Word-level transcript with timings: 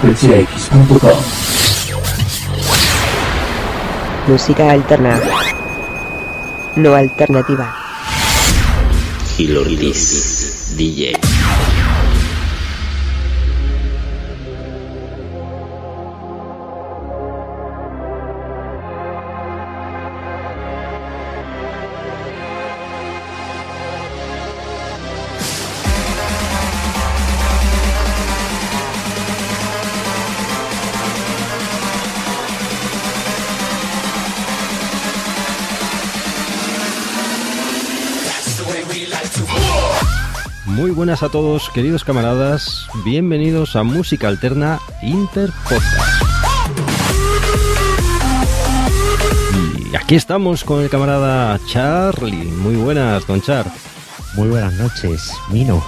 frecuenciax.com 0.00 1.20
Música 4.26 4.70
alterna. 4.70 5.20
No 6.76 6.94
alternativa. 6.94 7.74
Hilordis 9.36 10.74
DJ 10.76 11.29
Muy 40.66 40.90
buenas 40.90 41.22
a 41.22 41.28
todos, 41.28 41.70
queridos 41.70 42.04
camaradas. 42.04 42.86
Bienvenidos 43.04 43.76
a 43.76 43.82
Música 43.82 44.28
Alterna 44.28 44.80
Inter 45.02 45.50
Podcast. 45.64 46.22
Y 49.92 49.96
aquí 49.96 50.14
estamos 50.14 50.64
con 50.64 50.82
el 50.82 50.88
camarada 50.88 51.58
Charlie. 51.66 52.44
Muy 52.44 52.76
buenas, 52.76 53.26
don 53.26 53.40
Char. 53.42 53.66
Muy 54.34 54.48
buenas 54.48 54.74
noches, 54.74 55.32
Mino. 55.50 55.84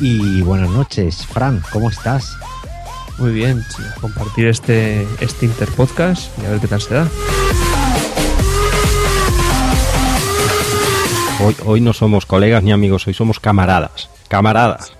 Y 0.00 0.42
buenas 0.42 0.70
noches, 0.70 1.26
Fran, 1.26 1.62
¿cómo 1.72 1.88
estás? 1.88 2.36
Muy 3.18 3.32
bien, 3.32 3.64
compartir 4.00 4.46
este, 4.46 5.02
este 5.20 5.46
interpodcast 5.46 6.30
y 6.38 6.46
a 6.46 6.50
ver 6.50 6.60
qué 6.60 6.68
tal 6.68 6.80
se 6.80 6.94
da. 6.94 7.08
Hoy, 11.40 11.54
hoy 11.64 11.80
no 11.80 11.92
somos 11.92 12.26
colegas 12.26 12.62
ni 12.62 12.72
amigos, 12.72 13.06
hoy 13.06 13.14
somos 13.14 13.38
camaradas. 13.38 14.10
Camaradas. 14.28 14.92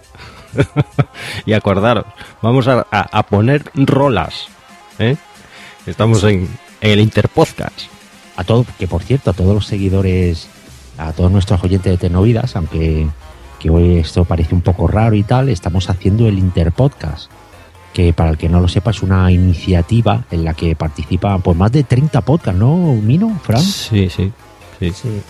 y 1.47 1.53
acordaros, 1.53 2.06
vamos 2.43 2.69
a, 2.69 2.87
a- 2.91 3.19
a 3.19 3.22
poner 3.25 3.65
rolas. 3.75 4.47
¿eh? 4.99 5.16
Estamos 5.87 6.22
en, 6.25 6.49
en 6.81 6.91
el 6.91 7.00
Interpodcast. 7.00 7.82
A 8.37 8.44
todo, 8.44 8.65
que 8.78 8.87
por 8.87 9.03
cierto, 9.03 9.31
a 9.31 9.32
todos 9.32 9.53
los 9.53 9.66
seguidores, 9.66 10.49
a 10.97 11.12
todos 11.12 11.31
nuestros 11.32 11.62
oyentes 11.65 11.91
de 11.93 11.99
Tecnovidas, 11.99 12.55
aunque 12.55 13.09
que 13.59 13.70
hoy 13.70 13.99
esto 13.99 14.25
parece 14.25 14.55
un 14.55 14.60
poco 14.60 14.87
raro 14.87 15.16
y 15.16 15.25
tal, 15.25 15.49
estamos 15.49 15.91
haciendo 15.91 16.28
el 16.28 16.38
Interpodcast, 16.38 17.28
que 17.93 18.12
para 18.12 18.31
el 18.31 18.38
que 18.38 18.49
no 18.49 18.60
lo 18.60 18.69
sepa 18.69 18.93
es 18.93 19.03
una 19.03 19.28
iniciativa 19.32 20.22
en 20.31 20.44
la 20.44 20.55
que 20.55 20.76
participan 20.76 21.43
pues 21.43 21.56
más 21.56 21.72
de 21.72 21.82
30 21.82 22.20
podcasts, 22.20 22.59
¿no, 22.60 22.76
Mino, 22.76 23.37
Fran? 23.43 23.60
Sí, 23.60 24.09
sí. 24.09 24.32
sí. 24.78 25.20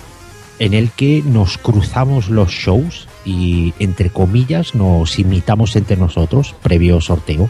En 0.59 0.75
el 0.75 0.91
que 0.91 1.23
nos 1.25 1.59
cruzamos 1.59 2.29
los 2.29 2.51
shows 2.51 3.09
y 3.25 3.75
entre 3.79 4.11
comillas 4.11 4.75
nos 4.75 5.19
imitamos 5.19 5.77
entre 5.77 5.97
nosotros 5.97 6.55
previo 6.63 7.01
sorteo. 7.01 7.49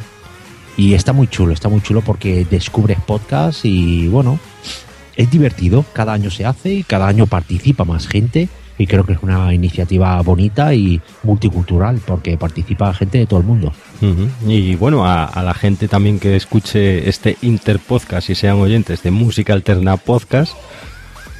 Y 0.76 0.94
está 0.94 1.12
muy 1.12 1.26
chulo, 1.26 1.52
está 1.52 1.68
muy 1.68 1.80
chulo 1.80 2.02
porque 2.02 2.46
descubres 2.48 2.98
podcast 3.00 3.64
y 3.64 4.06
bueno, 4.08 4.38
es 5.16 5.30
divertido, 5.30 5.84
cada 5.92 6.12
año 6.12 6.30
se 6.30 6.44
hace 6.44 6.72
y 6.74 6.82
cada 6.84 7.08
año 7.08 7.26
participa 7.26 7.84
más 7.84 8.06
gente 8.06 8.48
y 8.78 8.86
creo 8.86 9.04
que 9.04 9.14
es 9.14 9.18
una 9.22 9.52
iniciativa 9.52 10.20
bonita 10.22 10.72
y 10.72 11.00
multicultural 11.24 12.00
porque 12.06 12.38
participa 12.38 12.94
gente 12.94 13.18
de 13.18 13.26
todo 13.26 13.40
el 13.40 13.46
mundo. 13.46 13.72
Ujú. 14.00 14.28
Y 14.48 14.76
bueno, 14.76 15.04
a, 15.04 15.24
a 15.24 15.42
la 15.42 15.54
gente 15.54 15.88
también 15.88 16.20
que 16.20 16.36
escuche 16.36 17.08
este 17.08 17.36
Interpodcast 17.42 18.30
y 18.30 18.36
sean 18.36 18.58
oyentes 18.58 19.02
de 19.02 19.10
Música 19.10 19.52
Alterna 19.52 19.96
Podcast, 19.96 20.54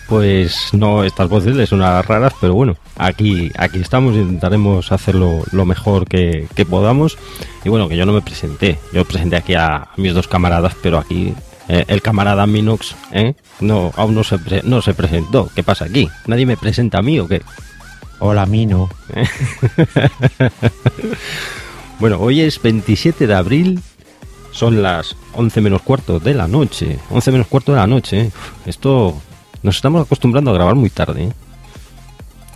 pues 0.08 0.70
no, 0.72 1.04
estas 1.04 1.28
voces 1.28 1.54
les 1.54 1.68
son 1.68 1.80
raras, 1.80 2.32
pero 2.40 2.54
bueno, 2.54 2.76
aquí, 2.96 3.52
aquí 3.58 3.78
estamos, 3.78 4.14
intentaremos 4.14 4.90
hacerlo 4.90 5.42
lo 5.52 5.64
mejor 5.66 6.06
que, 6.06 6.48
que 6.54 6.64
podamos. 6.64 7.18
Y 7.64 7.68
bueno, 7.68 7.88
que 7.88 7.96
yo 7.96 8.06
no 8.06 8.12
me 8.12 8.22
presenté, 8.22 8.78
yo 8.92 9.04
presenté 9.04 9.36
aquí 9.36 9.54
a 9.54 9.88
mis 9.96 10.14
dos 10.14 10.26
camaradas, 10.26 10.74
pero 10.82 10.98
aquí 10.98 11.34
eh, 11.68 11.84
el 11.88 12.00
camarada 12.00 12.46
Minox 12.46 12.94
¿eh? 13.12 13.34
no, 13.60 13.92
aún 13.96 14.14
no 14.14 14.24
se, 14.24 14.38
pre- 14.38 14.62
no 14.64 14.80
se 14.80 14.94
presentó. 14.94 15.50
¿Qué 15.54 15.62
pasa 15.62 15.84
aquí? 15.84 16.08
¿Nadie 16.26 16.46
me 16.46 16.56
presenta 16.56 16.98
a 16.98 17.02
mí 17.02 17.18
o 17.20 17.28
qué? 17.28 17.42
Hola 18.20 18.46
Mino, 18.46 18.88
Bueno, 22.00 22.18
hoy 22.20 22.40
es 22.40 22.60
27 22.62 23.26
de 23.26 23.34
abril, 23.34 23.80
son 24.52 24.82
las 24.82 25.16
11 25.34 25.60
menos 25.60 25.82
cuarto 25.82 26.18
de 26.20 26.32
la 26.34 26.46
noche. 26.48 26.98
11 27.10 27.32
menos 27.32 27.46
cuarto 27.48 27.72
de 27.72 27.78
la 27.78 27.86
noche. 27.86 28.20
¿eh? 28.20 28.30
Esto 28.66 29.20
nos 29.62 29.76
estamos 29.76 30.02
acostumbrando 30.06 30.50
a 30.50 30.54
grabar 30.54 30.74
muy 30.74 30.90
tarde. 30.90 31.24
¿eh? 31.24 31.32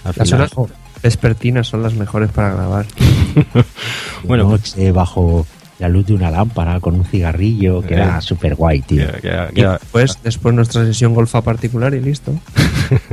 Al 0.04 0.14
Las 0.16 0.28
final- 0.30 0.48
horas 0.54 0.72
vespertinas 1.02 1.66
son 1.68 1.82
las 1.82 1.94
mejores 1.94 2.30
para 2.30 2.54
grabar. 2.54 2.86
Bueno. 4.24 4.44
noche 4.48 4.92
bajo 4.92 5.44
la 5.80 5.88
luz 5.88 6.06
de 6.06 6.14
una 6.14 6.30
lámpara 6.30 6.78
con 6.78 6.94
un 6.94 7.04
cigarrillo 7.04 7.82
que 7.82 7.94
Eh. 7.94 7.96
era 7.96 8.20
súper 8.20 8.54
guay, 8.54 8.82
tío. 8.82 9.06
que, 9.14 9.20
que- 9.20 9.48
Y 9.52 9.54
que- 9.54 9.66
después, 9.66 10.18
después 10.22 10.54
nuestra 10.54 10.84
sesión 10.84 11.12
golfa 11.14 11.40
particular 11.42 11.92
y 11.94 12.00
listo. 12.00 12.32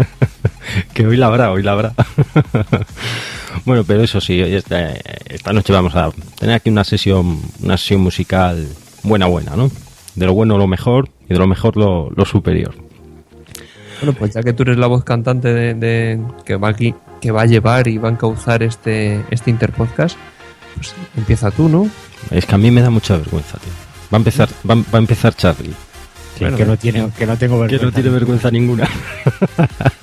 que 0.93 1.07
hoy 1.07 1.17
la 1.17 1.27
habrá, 1.27 1.51
hoy 1.51 1.63
la 1.63 1.71
habrá. 1.71 1.93
bueno, 3.65 3.83
pero 3.83 4.03
eso 4.03 4.21
sí, 4.21 4.39
hoy 4.41 4.53
esta, 4.55 4.91
esta 5.25 5.51
noche 5.53 5.73
vamos 5.73 5.95
a 5.95 6.11
tener 6.37 6.55
aquí 6.55 6.69
una 6.69 6.83
sesión, 6.83 7.39
una 7.63 7.77
sesión 7.77 8.01
musical 8.01 8.67
buena, 9.03 9.25
buena, 9.25 9.55
¿no? 9.55 9.71
De 10.15 10.25
lo 10.27 10.33
bueno 10.33 10.57
lo 10.57 10.67
mejor 10.67 11.09
y 11.27 11.33
de 11.33 11.39
lo 11.39 11.47
mejor 11.47 11.75
lo, 11.77 12.11
lo 12.11 12.25
superior. 12.25 12.75
Bueno, 14.01 14.13
pues 14.17 14.33
ya 14.33 14.41
que 14.43 14.53
tú 14.53 14.63
eres 14.63 14.77
la 14.77 14.87
voz 14.87 15.03
cantante 15.03 15.53
de, 15.53 15.73
de- 15.73 16.19
que 16.45 16.55
va 16.55 16.69
aquí, 16.69 16.93
que 17.21 17.31
va 17.31 17.41
a 17.41 17.45
llevar 17.45 17.87
y 17.87 17.97
va 17.97 18.09
a 18.09 18.11
encauzar 18.11 18.63
este, 18.63 19.23
este 19.29 19.49
interpodcast, 19.49 20.17
pues 20.75 20.93
empieza 21.17 21.51
tú, 21.51 21.67
¿no? 21.69 21.89
Es 22.31 22.45
que 22.45 22.55
a 22.55 22.57
mí 22.57 22.71
me 22.71 22.81
da 22.81 22.89
mucha 22.89 23.17
vergüenza, 23.17 23.57
tío. 23.57 23.71
Va 24.11 24.17
a 24.17 24.17
empezar, 24.17 24.49
va, 24.69 24.75
va 24.75 24.83
a 24.93 24.97
empezar 24.97 25.35
Charlie. 25.35 25.73
Sí, 26.37 26.45
Bueno, 26.45 26.55
que, 26.57 26.65
no 26.65 26.77
tiene, 26.77 27.09
que 27.17 27.25
no 27.25 27.35
tengo 27.37 27.55
Que 27.55 27.61
vergüenza. 27.77 27.85
no 27.85 27.91
tiene 27.91 28.09
vergüenza 28.09 28.51
ninguna. 28.51 28.87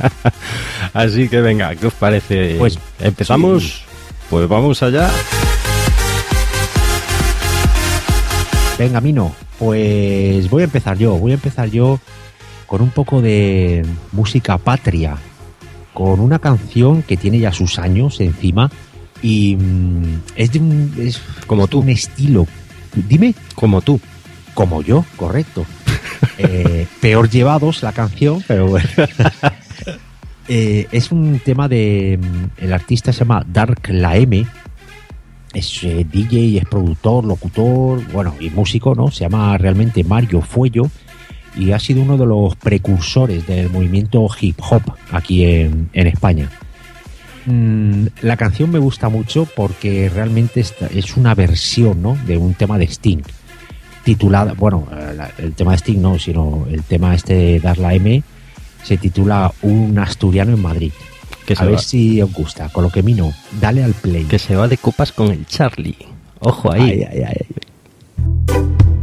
Así 0.93 1.29
que 1.29 1.41
venga, 1.41 1.75
¿qué 1.75 1.87
os 1.87 1.95
parece? 1.95 2.57
Pues, 2.59 2.79
empezamos. 3.01 3.83
Pues 4.29 4.47
vamos 4.49 4.83
allá. 4.83 5.09
Venga, 8.79 9.01
Mino, 9.01 9.35
pues 9.59 10.51
voy 10.51 10.63
a 10.63 10.65
empezar 10.67 10.99
yo. 10.99 11.17
Voy 11.17 11.31
a 11.31 11.35
empezar 11.35 11.69
yo 11.71 11.99
con 12.67 12.81
un 12.83 12.91
poco 12.91 13.23
de 13.23 13.85
música 14.13 14.59
patria, 14.59 15.17
con 15.95 16.21
una 16.21 16.39
canción 16.39 17.03
que 17.03 17.17
tiene 17.17 17.39
ya 17.39 17.53
sus 17.53 17.79
años 17.79 18.21
encima 18.21 18.71
y 19.23 19.57
mm, 19.57 20.21
es 20.37 20.53
de 20.53 20.59
un, 20.59 20.93
es 20.99 21.21
Como 21.47 21.67
tú. 21.69 21.81
un 21.81 21.89
estilo. 21.89 22.47
Dime, 23.09 23.35
Como 23.55 23.81
tú. 23.83 24.01
como 24.55 24.83
yo, 24.83 25.05
correcto. 25.17 25.65
Eh, 26.39 26.87
peor 27.01 27.29
llevados 27.31 27.83
la 27.83 27.93
canción, 27.93 28.43
pero 28.47 28.67
bueno. 28.69 28.89
Eh, 30.49 30.87
es 30.93 31.11
un 31.11 31.41
tema 31.45 31.67
de. 31.69 32.19
mm, 32.23 32.65
El 32.65 32.73
artista 32.73 33.13
se 33.13 33.21
llama 33.21 33.45
Dark 33.47 33.81
La 33.89 34.17
M. 34.17 34.47
Es 35.53 35.83
eh, 35.83 36.07
DJ, 36.11 36.59
es 36.59 36.65
productor, 36.67 37.25
locutor, 37.25 38.01
bueno, 38.13 38.35
y 38.39 38.51
músico, 38.51 38.95
¿no? 38.95 39.11
Se 39.11 39.25
llama 39.25 39.59
realmente 39.59 40.05
Mario 40.05 40.41
Fuello 40.43 40.89
y 41.57 41.73
ha 41.73 41.79
sido 41.79 42.03
uno 42.03 42.17
de 42.17 42.27
los 42.27 42.55
precursores 42.57 43.47
del 43.47 43.71
movimiento 43.71 44.27
hip 44.41 44.59
hop 44.71 44.83
aquí 45.11 45.45
en, 45.45 45.89
en 45.93 46.07
España. 46.07 46.51
Mm, 47.47 48.07
la 48.23 48.37
canción 48.37 48.71
me 48.71 48.79
gusta 48.79 49.09
mucho 49.09 49.47
porque 49.57 50.09
realmente 50.13 50.61
esta- 50.61 50.87
es 50.89 51.17
una 51.17 51.35
versión, 51.35 52.03
¿no? 52.03 52.17
De 52.27 52.37
un 52.37 52.55
tema 52.55 52.77
de 52.79 52.87
Sting 52.87 53.23
titulada, 54.05 54.53
bueno, 54.53 54.87
eh, 54.93 55.15
la- 55.17 55.31
el 55.39 55.53
tema 55.55 55.73
de 55.73 55.79
Sting 55.79 56.01
no, 56.01 56.19
sino 56.19 56.67
el 56.71 56.83
tema 56.85 57.15
este 57.15 57.35
de 57.35 57.61
Dar 57.61 57.79
la 57.79 57.93
M 57.95 58.23
se 58.85 58.97
titula 58.99 59.53
Un 59.63 59.99
asturiano 59.99 60.53
en 60.53 60.63
Madrid. 60.63 60.93
Que 61.45 61.55
a 61.57 61.65
ver 61.65 61.79
si 61.81 62.21
os 62.23 62.33
gusta. 62.33 62.69
Con 62.71 62.83
lo 62.85 62.91
que 62.91 63.03
mino, 63.05 63.33
dale 63.61 63.83
al 63.85 63.95
play. 63.95 64.25
que 64.25 64.39
se 64.39 64.55
va 64.57 64.67
de 64.69 64.77
copas 64.79 65.13
con 65.13 65.31
el 65.31 65.47
Charlie. 65.47 65.97
Ojo 66.41 66.73
ahí. 66.73 66.83
Ay, 66.83 67.03
ay, 67.05 67.23
ay. 67.27 68.96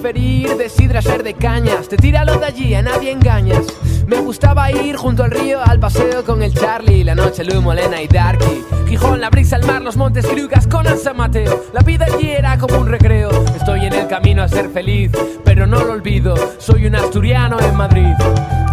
Siempre 0.00 0.12
preferí 0.14 0.42
ir 0.44 0.56
de 0.56 0.68
sidra 0.70 1.02
ser 1.02 1.22
de 1.22 1.34
cañas. 1.34 1.86
Te 1.86 1.98
tíralo 1.98 2.38
de 2.38 2.46
allí, 2.46 2.74
a 2.74 2.80
nadie 2.80 3.10
engañas. 3.10 3.66
Me 4.06 4.16
gustaba 4.18 4.70
ir 4.72 4.96
junto 4.96 5.24
al 5.24 5.30
río 5.30 5.60
al 5.62 5.78
paseo 5.78 6.24
con 6.24 6.42
el 6.42 6.54
Charlie. 6.54 7.04
La 7.04 7.14
noche, 7.14 7.44
Lu, 7.44 7.60
Molena 7.60 8.00
y 8.00 8.08
Darky. 8.08 8.64
Gijón, 8.88 9.20
la 9.20 9.28
brisa, 9.28 9.56
el 9.56 9.66
mar, 9.66 9.82
los 9.82 9.98
montes 9.98 10.26
Grugas 10.30 10.66
con 10.66 10.86
San 10.96 11.18
Mateo. 11.18 11.64
La 11.74 11.82
vida 11.82 12.06
allí 12.06 12.30
era 12.30 12.56
como 12.56 12.78
un 12.78 12.88
recreo. 12.88 13.30
Estoy 13.54 13.84
en 13.84 13.92
el 13.92 14.06
camino 14.08 14.42
a 14.42 14.48
ser 14.48 14.70
feliz, 14.70 15.12
pero 15.44 15.66
no 15.66 15.84
lo 15.84 15.92
olvido. 15.92 16.34
Soy 16.58 16.86
un 16.86 16.94
asturiano 16.94 17.60
en 17.60 17.76
Madrid. 17.76 18.14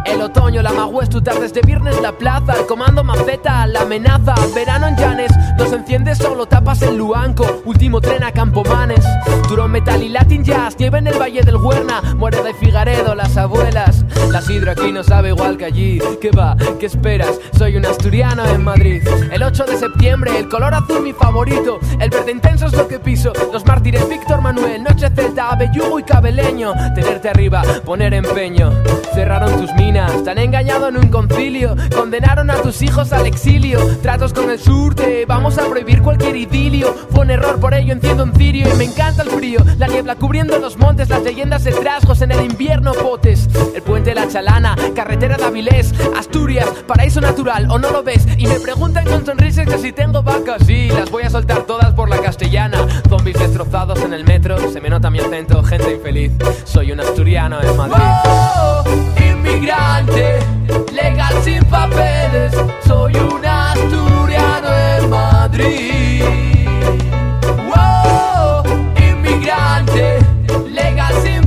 El 0.08 0.22
otoño, 0.22 0.62
la 0.62 0.72
magüez, 0.72 1.10
tu 1.10 1.22
tardes 1.22 1.54
de 1.54 1.62
viernes, 1.62 2.02
la 2.02 2.14
plaza, 2.14 2.54
el 2.54 2.66
comando 2.66 3.04
maceta, 3.04 3.68
la 3.68 3.82
amenaza, 3.82 4.36
verano 4.56 4.88
en 4.88 4.96
Llanes, 4.96 5.32
nos 5.58 5.74
enciendes 5.74 6.18
solo, 6.18 6.46
tapas 6.46 6.82
en 6.82 6.98
Luanco, 6.98 7.62
último 7.66 8.00
tren 8.00 8.24
a 8.24 8.32
Campomanes, 8.32 9.06
Turón 9.50 9.72
Metal 9.72 10.02
y 10.02 10.08
Latin 10.08 10.46
Jazz, 10.46 10.78
nieve 10.80 11.00
en 11.00 11.08
el 11.08 11.17
Valle 11.20 11.42
del 11.42 11.58
Huerna, 11.58 12.02
Moreda 12.16 12.50
y 12.50 12.54
Figaredo, 12.54 13.16
las 13.16 13.38
abuelas, 13.38 14.06
la 14.32 14.42
sidra 14.42 14.74
aquí 14.74 14.92
no 14.92 15.04
sabe 15.04 15.30
igual 15.30 15.58
que 15.58 15.66
allí, 15.66 16.00
¿qué 16.22 16.32
va? 16.32 16.56
¿Qué 16.80 16.86
esperas? 16.86 17.40
Soy 17.58 17.76
un 17.76 17.86
asturiano 17.86 18.46
en 18.46 18.64
Madrid, 18.64 19.02
el 19.32 19.44
8 19.44 19.66
de 19.66 19.78
septiembre, 19.78 20.38
el 20.38 20.48
color 20.50 20.74
azul 20.74 21.02
mi 21.02 21.14
favorito, 21.14 21.80
el 22.00 22.10
verde 22.10 22.32
intenso 22.32 22.68
es 22.68 22.74
lo 22.74 22.88
que 22.88 23.00
piso, 23.00 23.34
los 23.52 23.66
mártires 23.66 24.08
Víctor 24.08 24.42
Manuel, 24.42 24.84
Noche 24.84 25.10
Celta, 25.10 25.50
Abellugo 25.52 26.00
y 26.00 26.04
Cabeleño, 26.04 26.74
tenerte 26.94 27.30
arriba, 27.30 27.64
poner 27.86 28.14
empeño, 28.14 28.72
cerraron 29.14 29.60
tus 29.60 29.74
minas, 29.74 30.24
te 30.24 30.30
han 30.30 30.38
engañado 30.38 30.90
en 30.90 30.98
un 30.98 31.08
concilio, 31.08 31.76
condenaron 31.96 32.50
a 32.50 32.62
tus 32.62 32.82
hijos 32.82 33.12
al 33.14 33.26
exilio, 33.26 33.80
tratos 34.02 34.34
con 34.34 34.50
el 34.50 34.60
sur, 34.60 34.94
te 34.94 35.26
vamos 35.26 35.58
a 35.58 35.66
prohibir 35.66 36.02
cualquier 36.02 36.36
idilio, 36.36 36.94
fue 37.12 37.22
un 37.22 37.32
error, 37.32 37.60
por 37.60 37.74
ello 37.74 37.94
enciendo 37.94 38.24
un 38.24 38.34
cirio 38.34 38.68
y 38.72 38.78
me 38.78 38.86
encanta 38.86 39.24
el 39.24 39.30
frío, 39.30 39.60
la 39.78 39.88
niebla 39.88 40.16
cubriendo 40.16 40.58
los 40.60 40.78
montes, 40.78 41.07
las 41.10 41.24
leyendas 41.24 41.64
de 41.64 41.72
trasgos 41.72 42.22
en 42.22 42.32
el 42.32 42.44
invierno 42.44 42.94
potes, 42.94 43.48
el 43.76 43.82
puente 43.82 44.14
La 44.14 44.28
Chalana, 44.28 44.76
carretera 44.96 45.38
de 45.38 45.46
Avilés, 45.46 45.94
Asturias, 46.18 46.68
paraíso 46.86 47.22
natural, 47.22 47.68
o 47.70 47.80
no 47.80 47.92
lo 47.92 48.04
ves, 48.04 48.26
y 48.38 48.48
me 48.48 48.60
preguntan 48.60 49.06
con 49.06 49.26
sonrisas 49.26 49.68
que 49.68 49.78
si 49.78 49.92
tengo 49.92 50.24
vacas, 50.24 50.64
sí, 50.66 50.90
las 50.90 51.10
voy 51.10 51.24
a 51.24 51.30
soltar 51.30 51.64
todas 51.64 51.94
por 51.94 52.10
la 52.10 52.20
castellana, 52.20 52.86
zombies 53.10 53.40
destrozados 53.40 54.02
en 54.02 54.14
el 54.14 54.24
metro, 54.24 54.58
se 54.72 54.82
me 54.82 54.90
nota 54.90 55.10
mi 55.10 55.20
acento, 55.20 55.64
gente 55.64 55.94
infeliz, 55.94 56.32
soy 56.66 56.92
un 56.92 57.00
asturiano 57.00 57.62
en 57.62 57.78
Madrid. 57.78 58.04
inmigrante, 59.30 60.40
legal 60.94 61.34
sin 61.44 61.64
papeles, 61.66 62.54
soy 62.86 63.16
un 63.16 63.46
asturiano 63.46 64.70
en 64.98 65.10
Madrid. 65.10 66.24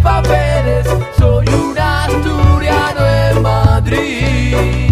Papeles, 0.01 0.87
soy 1.19 1.47
un 1.49 1.79
asturiano 1.79 3.01
en 3.07 3.43
Madrid. 3.43 4.90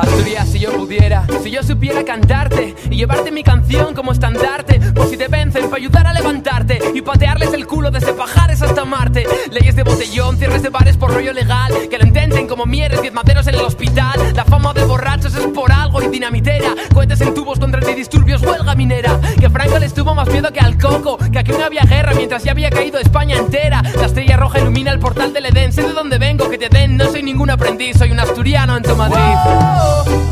Asturias, 0.00 0.48
si 0.48 0.58
yo 0.58 0.72
pudiera, 0.72 1.26
si 1.42 1.50
yo 1.50 1.62
supiera 1.62 2.04
cantarte 2.04 2.74
y 2.90 2.96
llevarte 2.96 3.30
mi 3.30 3.42
canción 3.42 3.94
como 3.94 4.12
estandarte, 4.12 4.80
por 4.94 5.08
si 5.08 5.16
te 5.16 5.28
vencen, 5.28 5.64
para 5.64 5.76
ayudar 5.76 6.06
a 6.06 6.12
levantarte 6.12 6.78
y 6.94 7.02
patearles 7.02 7.52
el 7.52 7.66
culo 7.66 7.90
desde 7.90 8.14
Pajares 8.14 8.62
hasta 8.62 8.84
Marte. 8.84 9.26
Leyes 9.50 9.76
de 9.76 9.82
botellón, 9.82 10.38
cierres 10.38 10.62
de 10.62 10.70
bares 10.70 10.96
por 10.96 11.12
rollo 11.12 11.32
legal, 11.32 11.72
que 11.90 11.98
lo 11.98 12.06
intenten 12.06 12.46
como 12.46 12.64
mieres, 12.66 13.02
diez 13.02 13.12
maderos 13.12 13.46
en 13.46 13.56
el 13.56 13.60
hospital. 13.60 14.18
La 14.34 14.44
fama 14.44 14.72
de 14.72 14.84
borrachos 14.84 15.34
es 15.34 15.46
por 15.48 15.70
algo 15.70 16.02
y 16.02 16.08
dinamitera, 16.08 16.74
cohetes 16.94 17.20
en 17.20 17.34
tubos 17.34 17.58
contra 17.58 17.80
antidisturbios, 17.80 18.42
huelga 18.42 18.74
minera. 18.74 19.20
Que 19.38 19.50
Franco 19.50 19.78
les 19.78 19.92
tuvo 19.92 20.14
más 20.14 20.28
miedo 20.28 20.50
que 20.52 20.60
al 20.60 20.78
coco, 20.78 21.18
que 21.30 21.38
aquí 21.38 21.52
no 21.52 21.64
había 21.64 21.82
guerra 21.82 22.14
mientras 22.14 22.42
ya 22.42 22.52
había 22.52 22.70
caído 22.70 22.98
España 22.98 23.36
entera. 23.36 23.82
La 23.82 24.06
estrella 24.06 24.36
roja 24.36 24.60
ilumina 24.60 24.92
el 24.92 24.98
portal 24.98 25.32
del 25.32 25.46
Edén, 25.46 25.72
sé 25.72 25.82
de 25.82 25.92
dónde 25.92 26.18
vengo, 26.18 26.48
que 26.48 26.58
te 26.58 26.68
den, 26.68 26.96
no 26.96 27.10
soy 27.10 27.22
ningún 27.22 27.50
aprendiz, 27.50 27.98
soy 27.98 28.10
un 28.10 28.20
asturiano 28.20 28.76
en 28.76 28.82
tu 28.82 28.96
Madrid. 28.96 29.89
Inmigrante, 29.90 30.29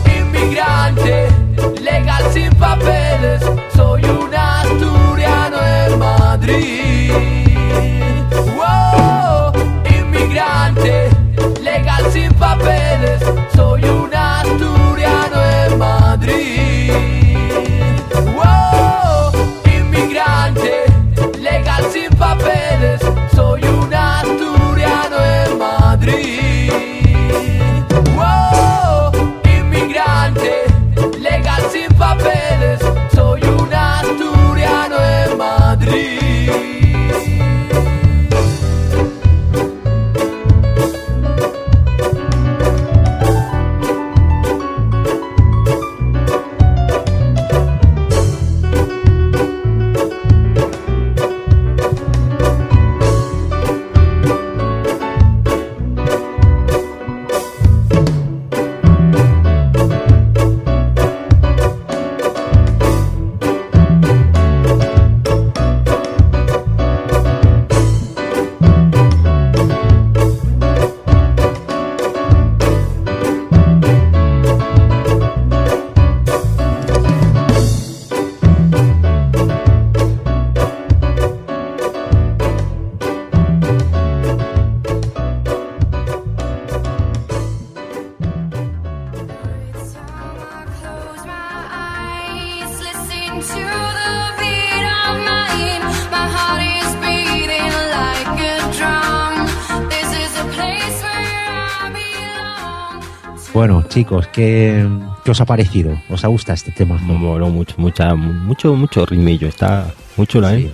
chicos, 103.99 104.29
¿qué, 104.29 104.89
qué 105.25 105.31
os 105.33 105.41
ha 105.41 105.45
parecido? 105.45 106.01
¿Os 106.09 106.25
ha 106.25 106.29
gustado 106.29 106.55
este 106.55 106.71
tema? 106.71 106.99
Me 106.99 107.15
moló 107.15 107.49
mucho, 107.49 107.75
mucha, 107.79 108.15
mucho, 108.15 108.77
mucho 108.77 109.05
ritmillo. 109.05 109.49
Está 109.49 109.93
muy 110.17 110.25
chula, 110.29 110.55
¿eh? 110.55 110.73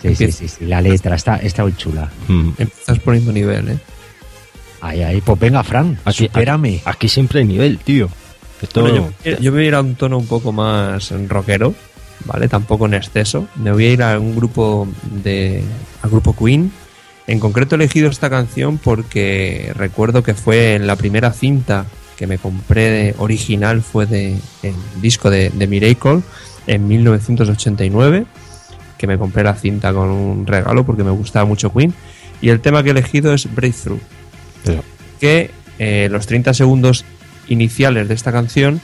Sí, 0.00 0.14
sí, 0.14 0.32
sí, 0.32 0.48
sí, 0.48 0.64
La 0.64 0.80
letra 0.80 1.16
está, 1.16 1.36
está 1.36 1.64
muy 1.64 1.76
chula. 1.76 2.10
Mm. 2.28 2.50
Estás 2.56 2.98
poniendo 3.00 3.30
nivel, 3.30 3.68
¿eh? 3.68 3.78
Ay, 4.80 5.02
ay, 5.02 5.20
pues 5.20 5.38
venga, 5.38 5.62
Fran, 5.64 5.98
Aquí, 6.06 6.24
supérame. 6.28 6.80
aquí 6.86 7.08
siempre 7.08 7.40
hay 7.40 7.44
nivel, 7.44 7.76
tío. 7.78 8.08
Esto, 8.62 8.80
Bueno, 8.80 9.12
yo, 9.22 9.38
yo 9.38 9.52
me 9.52 9.58
voy 9.58 9.64
a 9.66 9.68
ir 9.68 9.74
a 9.74 9.80
un 9.82 9.94
tono 9.94 10.16
un 10.16 10.26
poco 10.26 10.50
más 10.50 11.12
rockero, 11.28 11.74
¿vale? 12.24 12.48
Tampoco 12.48 12.86
en 12.86 12.94
exceso. 12.94 13.48
Me 13.56 13.70
voy 13.70 13.84
a 13.84 13.92
ir 13.92 14.02
a 14.02 14.18
un 14.18 14.34
grupo 14.34 14.88
de. 15.02 15.62
al 16.00 16.08
grupo 16.08 16.34
Queen. 16.34 16.72
En 17.26 17.38
concreto 17.38 17.74
he 17.74 17.76
elegido 17.76 18.08
esta 18.08 18.30
canción 18.30 18.78
porque 18.78 19.72
recuerdo 19.74 20.22
que 20.22 20.32
fue 20.32 20.74
en 20.74 20.86
la 20.86 20.96
primera 20.96 21.32
cinta 21.32 21.84
que 22.16 22.26
me 22.26 22.38
compré 22.38 22.90
de- 22.90 23.14
original, 23.18 23.82
fue 23.82 24.06
de 24.06 24.36
el 24.62 24.74
disco 25.02 25.30
de, 25.30 25.50
de 25.50 25.66
Miracle 25.66 26.20
en 26.66 26.88
1989, 26.88 28.24
que 28.98 29.06
me 29.06 29.18
compré 29.18 29.44
la 29.44 29.54
cinta 29.54 29.92
con 29.92 30.08
un 30.10 30.46
regalo 30.46 30.84
porque 30.86 31.04
me 31.04 31.10
gustaba 31.10 31.44
mucho 31.44 31.72
Queen. 31.72 31.92
Y 32.40 32.48
el 32.50 32.60
tema 32.60 32.82
que 32.82 32.88
he 32.90 32.92
elegido 32.92 33.32
es 33.34 33.52
Breakthrough 33.54 34.00
que 35.20 35.50
eh, 35.78 36.08
los 36.10 36.26
30 36.26 36.52
segundos 36.54 37.04
iniciales 37.48 38.08
de 38.08 38.14
esta 38.14 38.32
canción 38.32 38.80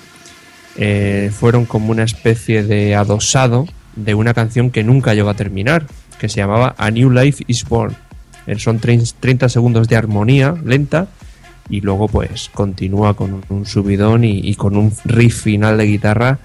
eh, 0.76 1.30
fueron 1.34 1.66
como 1.66 1.90
una 1.90 2.04
especie 2.04 2.62
de 2.62 2.94
adosado 2.94 3.66
de 3.96 4.14
una 4.14 4.32
canción 4.32 4.70
que 4.70 4.84
nunca 4.84 5.12
llegó 5.14 5.28
a 5.28 5.34
terminar, 5.34 5.86
que 6.18 6.28
se 6.28 6.36
llamaba 6.36 6.74
A 6.78 6.90
New 6.90 7.10
Life 7.10 7.44
is 7.46 7.64
Born. 7.68 7.94
Eh, 8.46 8.58
son 8.58 8.80
trein- 8.80 9.12
30 9.20 9.48
segundos 9.50 9.88
de 9.88 9.96
armonía 9.96 10.54
lenta 10.64 11.08
y 11.72 11.80
luego 11.80 12.06
pues 12.06 12.50
continúa 12.52 13.14
con 13.14 13.42
un, 13.48 13.64
subidón 13.64 14.24
y, 14.24 14.40
y 14.40 14.54
con 14.56 14.76
un 14.76 14.92
riff 15.06 15.44
final 15.44 15.78
de 15.78 15.84
guitarra 15.86 16.38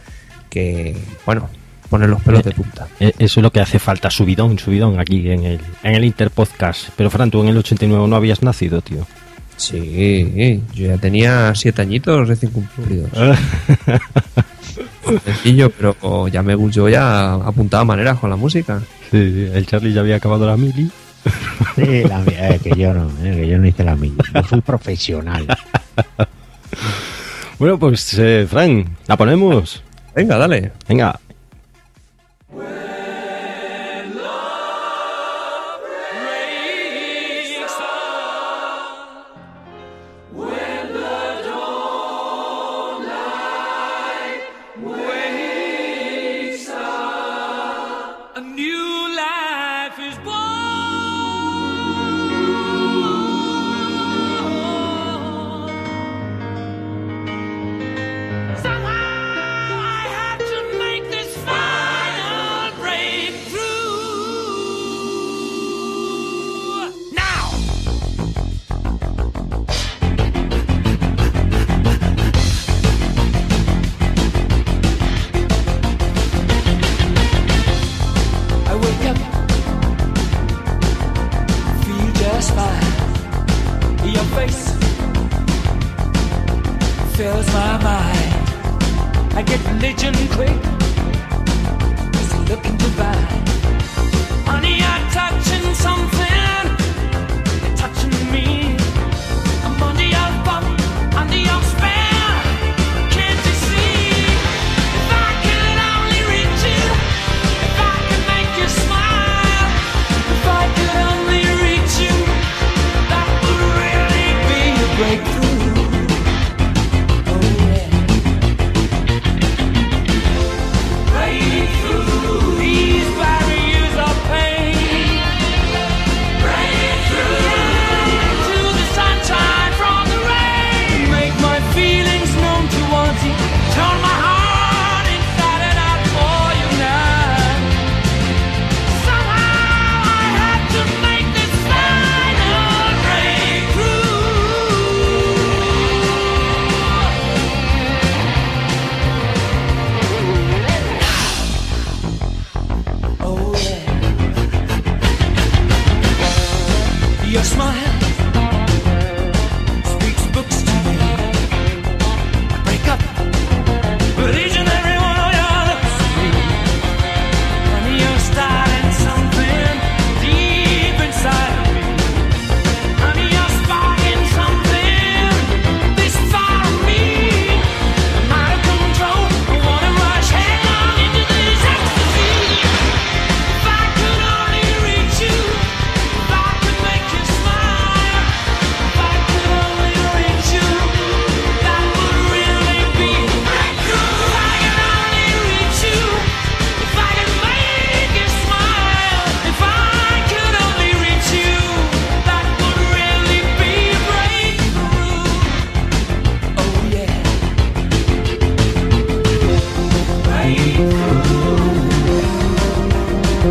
que, 0.50 0.96
bueno, 1.26 1.50
pone 1.90 2.08
los 2.08 2.22
pelos 2.22 2.46
de 2.46 2.52
punta. 2.52 2.88
eh, 3.02 3.12
eso 3.20 3.42
es 3.42 3.44
lo 3.44 3.52
que 3.52 3.60
hace 3.60 3.78
falta, 3.78 4.10
subidón, 4.10 4.58
subidón 4.58 5.00
aquí 5.02 5.30
en 5.30 5.44
el, 5.44 5.60
en 5.84 5.96
el 5.96 6.06
Interpodcast. 6.06 6.92
Pero 6.96 7.10
Fran, 7.10 7.30
tú 7.30 7.42
en 7.42 7.50
el 7.50 7.58
89 7.58 8.08
no 8.08 8.16
habías 8.16 8.42
nacido, 8.42 8.82
tío. 8.82 9.06
Sí, 9.58 10.62
yo 10.74 10.88
ya 10.88 10.98
tenía 10.98 11.54
siete 11.56 11.82
añitos 11.82 12.26
recién 12.26 12.54
cumplidos. 12.54 13.10
Sencillo, 15.26 15.70
pero 15.72 16.28
ya 16.30 16.42
me 16.42 16.56
yo 16.72 16.88
ya 16.88 17.34
apuntaba 17.34 17.84
maneras 17.84 18.18
con 18.20 18.30
la 18.30 18.38
música. 18.38 18.82
Sí, 19.12 19.32
sí, 19.34 19.50
el 19.54 19.66
Charlie 19.66 19.92
ya 19.94 20.02
había 20.02 20.16
acabado 20.18 20.48
la 20.48 20.56
mili. 20.56 20.90
Sí, 21.76 22.04
la 22.04 22.20
mía, 22.20 22.50
eh, 22.50 22.60
que 22.64 22.72
yo 22.76 22.94
no, 22.94 23.10
eh, 23.24 23.36
que 23.36 23.48
yo 23.48 23.58
no 23.58 23.68
hice 23.68 23.84
la 23.84 23.96
mía. 23.96 24.14
Yo 24.34 24.44
fui 24.44 24.62
profesional. 24.62 25.48
Bueno, 27.60 27.80
pues, 27.80 28.18
eh, 28.20 28.46
Fran, 28.50 28.98
¿la 29.08 29.18
ponemos? 29.18 29.84
Venga, 30.16 30.38
dale. 30.38 30.72
Venga. 30.88 31.20
fills 87.18 87.48
my 87.48 87.78
mind. 87.82 89.36
I 89.36 89.42
get 89.42 89.60
religion 89.66 90.14
quick. 90.36 90.62
Is 92.22 92.32
he 92.32 92.40
looking 92.46 92.78
to 92.78 92.90
buy. 92.96 93.57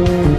you. 0.07 0.36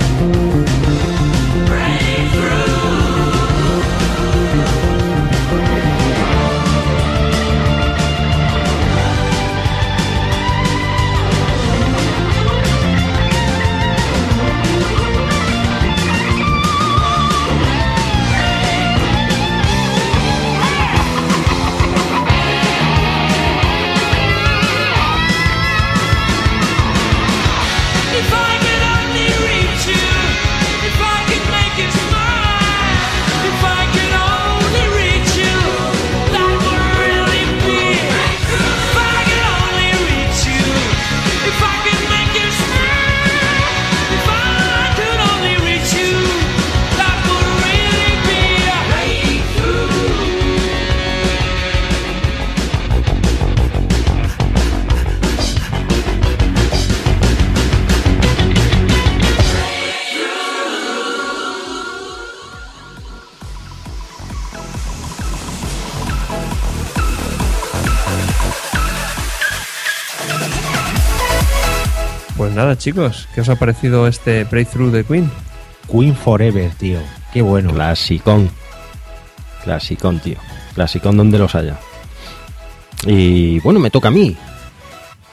Chicos, 72.78 73.28
¿qué 73.34 73.42
os 73.42 73.50
ha 73.50 73.56
parecido 73.56 74.08
este 74.08 74.44
breakthrough 74.44 74.92
de 74.92 75.04
Queen? 75.04 75.30
Queen 75.92 76.16
Forever, 76.16 76.70
tío. 76.72 77.00
Qué 77.34 77.42
bueno. 77.42 77.72
Clasicón. 77.74 78.50
Clasicón, 79.64 80.20
tío. 80.20 80.38
Clasicón 80.76 81.18
donde 81.18 81.38
los 81.40 81.56
haya. 81.56 81.78
Y 83.06 83.60
bueno, 83.60 83.80
me 83.80 83.90
toca 83.92 84.08
a 84.10 84.12
mí. 84.12 84.36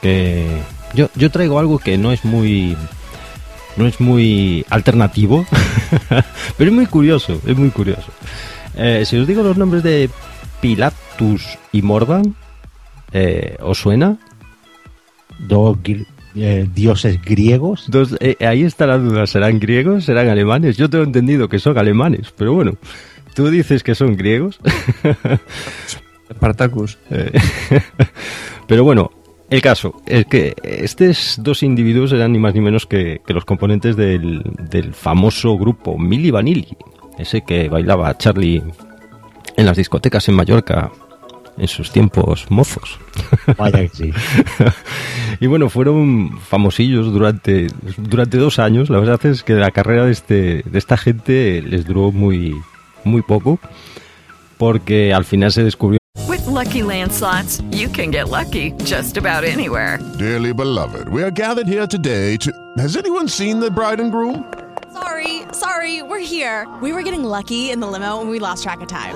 Que 0.01 0.45
yo, 0.93 1.09
yo 1.15 1.29
traigo 1.31 1.59
algo 1.59 1.79
que 1.79 1.97
no 1.97 2.11
es 2.11 2.23
muy. 2.25 2.75
No 3.77 3.85
es 3.87 3.99
muy 3.99 4.65
alternativo. 4.69 5.45
pero 6.57 6.69
es 6.69 6.75
muy 6.75 6.85
curioso. 6.85 7.41
Es 7.45 7.57
muy 7.57 7.69
curioso. 7.69 8.11
Eh, 8.75 9.03
si 9.05 9.17
os 9.17 9.27
digo 9.27 9.43
los 9.43 9.57
nombres 9.57 9.83
de 9.83 10.09
Pilatus 10.61 11.57
y 11.71 11.81
Mordan, 11.81 12.35
eh, 13.11 13.57
¿os 13.61 13.79
suena? 13.79 14.17
Dos 15.39 15.77
gri- 15.77 16.07
eh, 16.35 16.67
dioses 16.73 17.21
griegos. 17.21 17.85
Dos, 17.89 18.15
eh, 18.19 18.35
ahí 18.45 18.63
está 18.63 18.85
la 18.87 18.97
duda. 18.97 19.27
¿Serán 19.27 19.59
griegos? 19.59 20.05
¿Serán 20.05 20.29
alemanes? 20.29 20.77
Yo 20.77 20.89
tengo 20.89 21.03
entendido 21.03 21.47
que 21.47 21.59
son 21.59 21.77
alemanes, 21.77 22.33
pero 22.37 22.53
bueno. 22.53 22.73
Tú 23.33 23.49
dices 23.49 23.83
que 23.83 23.95
son 23.95 24.15
griegos. 24.15 24.59
Spartacus. 26.31 26.97
Eh, 27.09 27.31
Pero 28.67 28.83
bueno, 28.83 29.11
el 29.49 29.61
caso 29.61 30.01
es 30.07 30.25
que 30.25 30.55
estos 30.63 31.35
dos 31.39 31.61
individuos 31.61 32.11
eran 32.13 32.31
ni 32.31 32.39
más 32.39 32.53
ni 32.55 32.61
menos 32.61 32.85
que, 32.85 33.21
que 33.27 33.33
los 33.33 33.45
componentes 33.45 33.95
del, 33.95 34.41
del 34.69 34.93
famoso 34.93 35.57
grupo 35.57 35.97
Milli 35.97 36.31
Vanilli, 36.31 36.77
ese 37.19 37.41
que 37.41 37.69
bailaba 37.69 38.17
Charlie 38.17 38.63
en 39.57 39.65
las 39.65 39.77
discotecas 39.77 40.27
en 40.29 40.35
Mallorca 40.35 40.91
en 41.57 41.67
sus 41.67 41.91
tiempos 41.91 42.45
mozos. 42.49 42.99
Vaya 43.57 43.87
que 43.87 43.89
sí. 43.89 44.11
y 45.39 45.47
bueno, 45.47 45.69
fueron 45.69 46.39
famosillos 46.41 47.11
durante, 47.11 47.67
durante 47.97 48.37
dos 48.37 48.59
años. 48.59 48.89
La 48.89 48.99
verdad 48.99 49.23
es 49.25 49.43
que 49.43 49.53
la 49.53 49.71
carrera 49.71 50.05
de, 50.05 50.11
este, 50.11 50.63
de 50.65 50.77
esta 50.77 50.97
gente 50.97 51.61
les 51.61 51.85
duró 51.85 52.11
muy, 52.11 52.55
muy 53.03 53.21
poco, 53.21 53.59
porque 54.57 55.13
al 55.13 55.25
final 55.25 55.51
se 55.51 55.63
descubrió 55.63 55.99
With 56.27 56.47
Lucky 56.47 56.81
Land 56.81 57.11
slots, 57.11 57.61
you 57.71 57.87
can 57.89 58.09
get 58.09 58.29
lucky 58.29 58.71
just 58.83 59.17
about 59.17 59.43
anywhere. 59.43 59.99
Dearly 60.17 60.53
beloved, 60.53 61.09
we 61.09 61.21
are 61.21 61.31
gathered 61.31 61.67
here 61.67 61.85
today 61.85 62.37
to. 62.37 62.51
Has 62.77 62.97
anyone 62.97 63.27
seen 63.27 63.59
the 63.59 63.69
bride 63.69 63.99
and 63.99 64.11
groom? 64.11 64.43
Sorry, 64.91 65.43
sorry, 65.51 66.01
we're 66.01 66.25
here. 66.25 66.67
We 66.81 66.93
were 66.93 67.03
getting 67.03 67.23
lucky 67.23 67.69
in 67.69 67.79
the 67.79 67.87
limo 67.87 68.21
and 68.21 68.29
we 68.29 68.39
lost 68.39 68.63
track 68.63 68.81
of 68.81 68.87
time. 68.87 69.15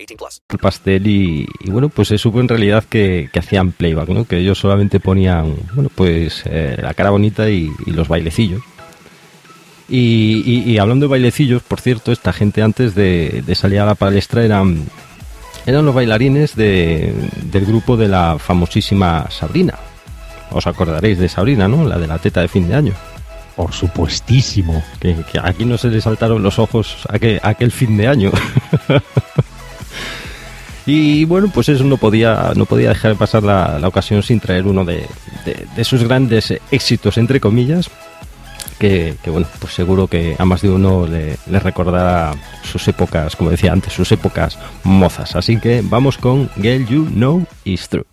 18 0.07 0.17
plus. 0.17 0.41
el 0.49 0.57
pastel 0.57 1.07
y, 1.07 1.47
y 1.59 1.69
bueno, 1.69 1.89
pues 1.89 2.07
se 2.09 2.17
supo 2.17 2.39
en 2.39 2.47
realidad 2.47 2.83
que, 2.83 3.29
que 3.31 3.39
hacían 3.39 3.71
playback, 3.71 4.09
¿no? 4.09 4.25
Que 4.25 4.37
ellos 4.37 4.57
solamente 4.59 4.99
ponían, 4.99 5.55
bueno, 5.73 5.89
pues 5.93 6.43
eh, 6.45 6.77
la 6.81 6.93
cara 6.93 7.09
bonita 7.11 7.49
y, 7.49 7.69
y 7.85 7.91
los 7.91 8.07
bailecillos. 8.07 8.61
Y, 9.89 10.43
y- 10.45 10.71
y 10.71 10.77
hablando 10.77 11.05
de 11.05 11.09
bailecillos, 11.11 11.63
por 11.63 11.81
cierto, 11.81 12.11
esta 12.11 12.31
gente 12.31 12.61
antes 12.61 12.95
de, 12.95 13.43
de 13.45 13.55
salir 13.55 13.79
a 13.79 13.85
la 13.85 13.95
palestra 13.95 14.43
eran, 14.45 14.85
eran 15.65 15.85
los 15.85 15.93
bailarines 15.93 16.55
de- 16.55 17.13
del 17.51 17.65
grupo 17.65 17.97
de 17.97 18.07
la 18.07 18.37
famosísima 18.39 19.27
Sabrina. 19.29 19.75
Os 20.49 20.65
acordaréis 20.67 21.17
de 21.19 21.27
Sabrina, 21.29 21.67
¿no? 21.67 21.85
La 21.87 21.97
de 21.97 22.07
la 22.07 22.17
teta 22.19 22.41
de 22.41 22.47
fin 22.47 22.67
de 22.69 22.75
año. 22.75 22.93
Por 23.55 23.73
supuestísimo. 23.73 24.81
Que, 24.99 25.13
que 25.29 25.39
aquí 25.43 25.65
no 25.65 25.77
se 25.77 25.89
le 25.89 25.99
saltaron 26.01 26.41
los 26.41 26.57
ojos 26.57 26.97
aquel, 27.09 27.39
aquel 27.43 27.71
fin 27.71 27.97
de 27.97 28.07
año. 28.07 28.31
y 30.91 31.25
bueno, 31.25 31.49
pues 31.53 31.69
eso 31.69 31.83
no 31.83 31.97
podía, 31.97 32.53
no 32.55 32.65
podía 32.65 32.89
dejar 32.89 33.11
de 33.11 33.17
pasar 33.17 33.43
la, 33.43 33.77
la 33.79 33.87
ocasión 33.87 34.23
sin 34.23 34.39
traer 34.39 34.65
uno 34.67 34.83
de, 34.85 35.05
de- 35.75 35.83
sus 35.83 36.03
grandes 36.03 36.53
éxitos, 36.71 37.17
entre 37.17 37.39
comillas. 37.39 37.89
Que, 38.79 39.15
bueno, 39.27 39.45
pues 39.59 39.73
seguro 39.75 40.07
que 40.07 40.35
a 40.39 40.43
más 40.45 40.63
de 40.63 40.69
uno 40.71 41.05
le, 41.05 41.37
le 41.45 41.59
recordará 41.59 42.31
sus 42.63 42.87
épocas, 42.87 43.35
como 43.35 43.51
decía 43.51 43.71
antes, 43.71 43.93
sus 43.93 44.11
épocas 44.11 44.57
mozas. 44.83 45.35
Así 45.35 45.59
que 45.59 45.83
vamos 45.83 46.17
con 46.17 46.49
Girl 46.59 46.87
You 46.87 47.05
Know 47.05 47.45
Is 47.63 47.87
True. 47.89 48.05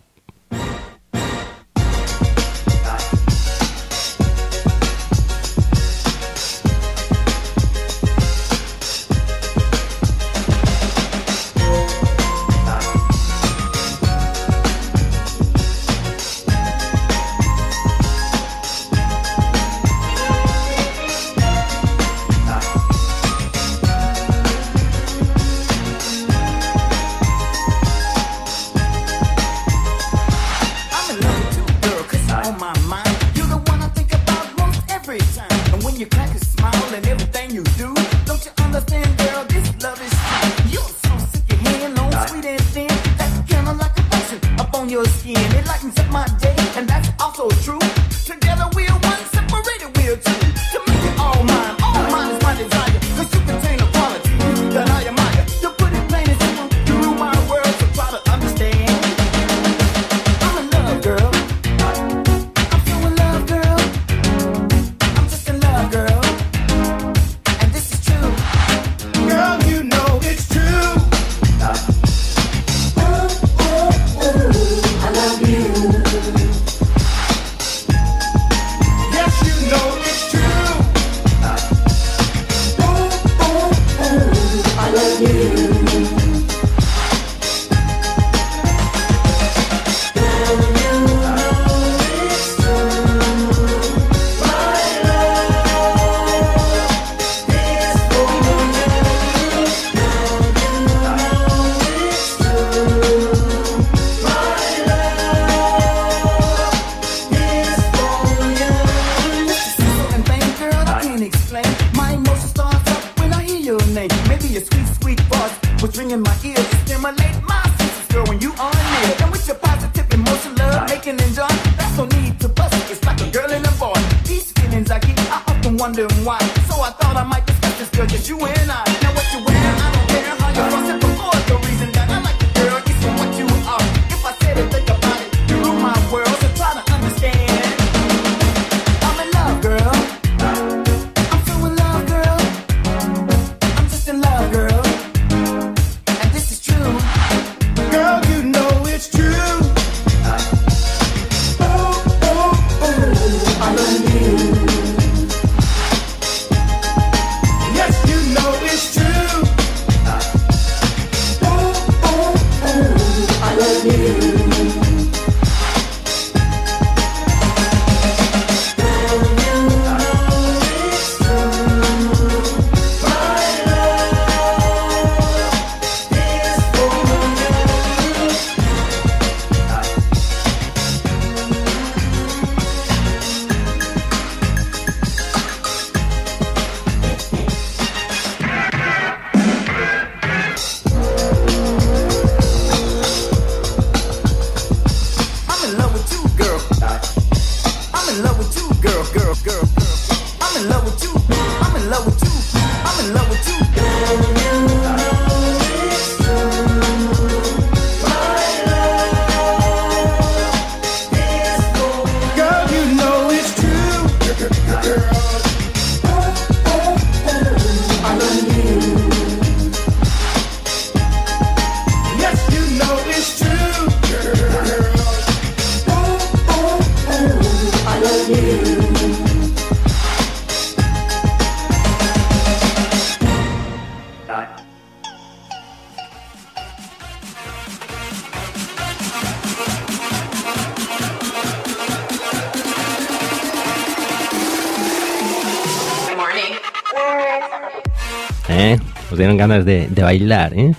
Ganas 249.39 249.65
de, 249.65 249.87
de 249.87 250.03
bailar, 250.03 250.53
¿eh? 250.53 250.75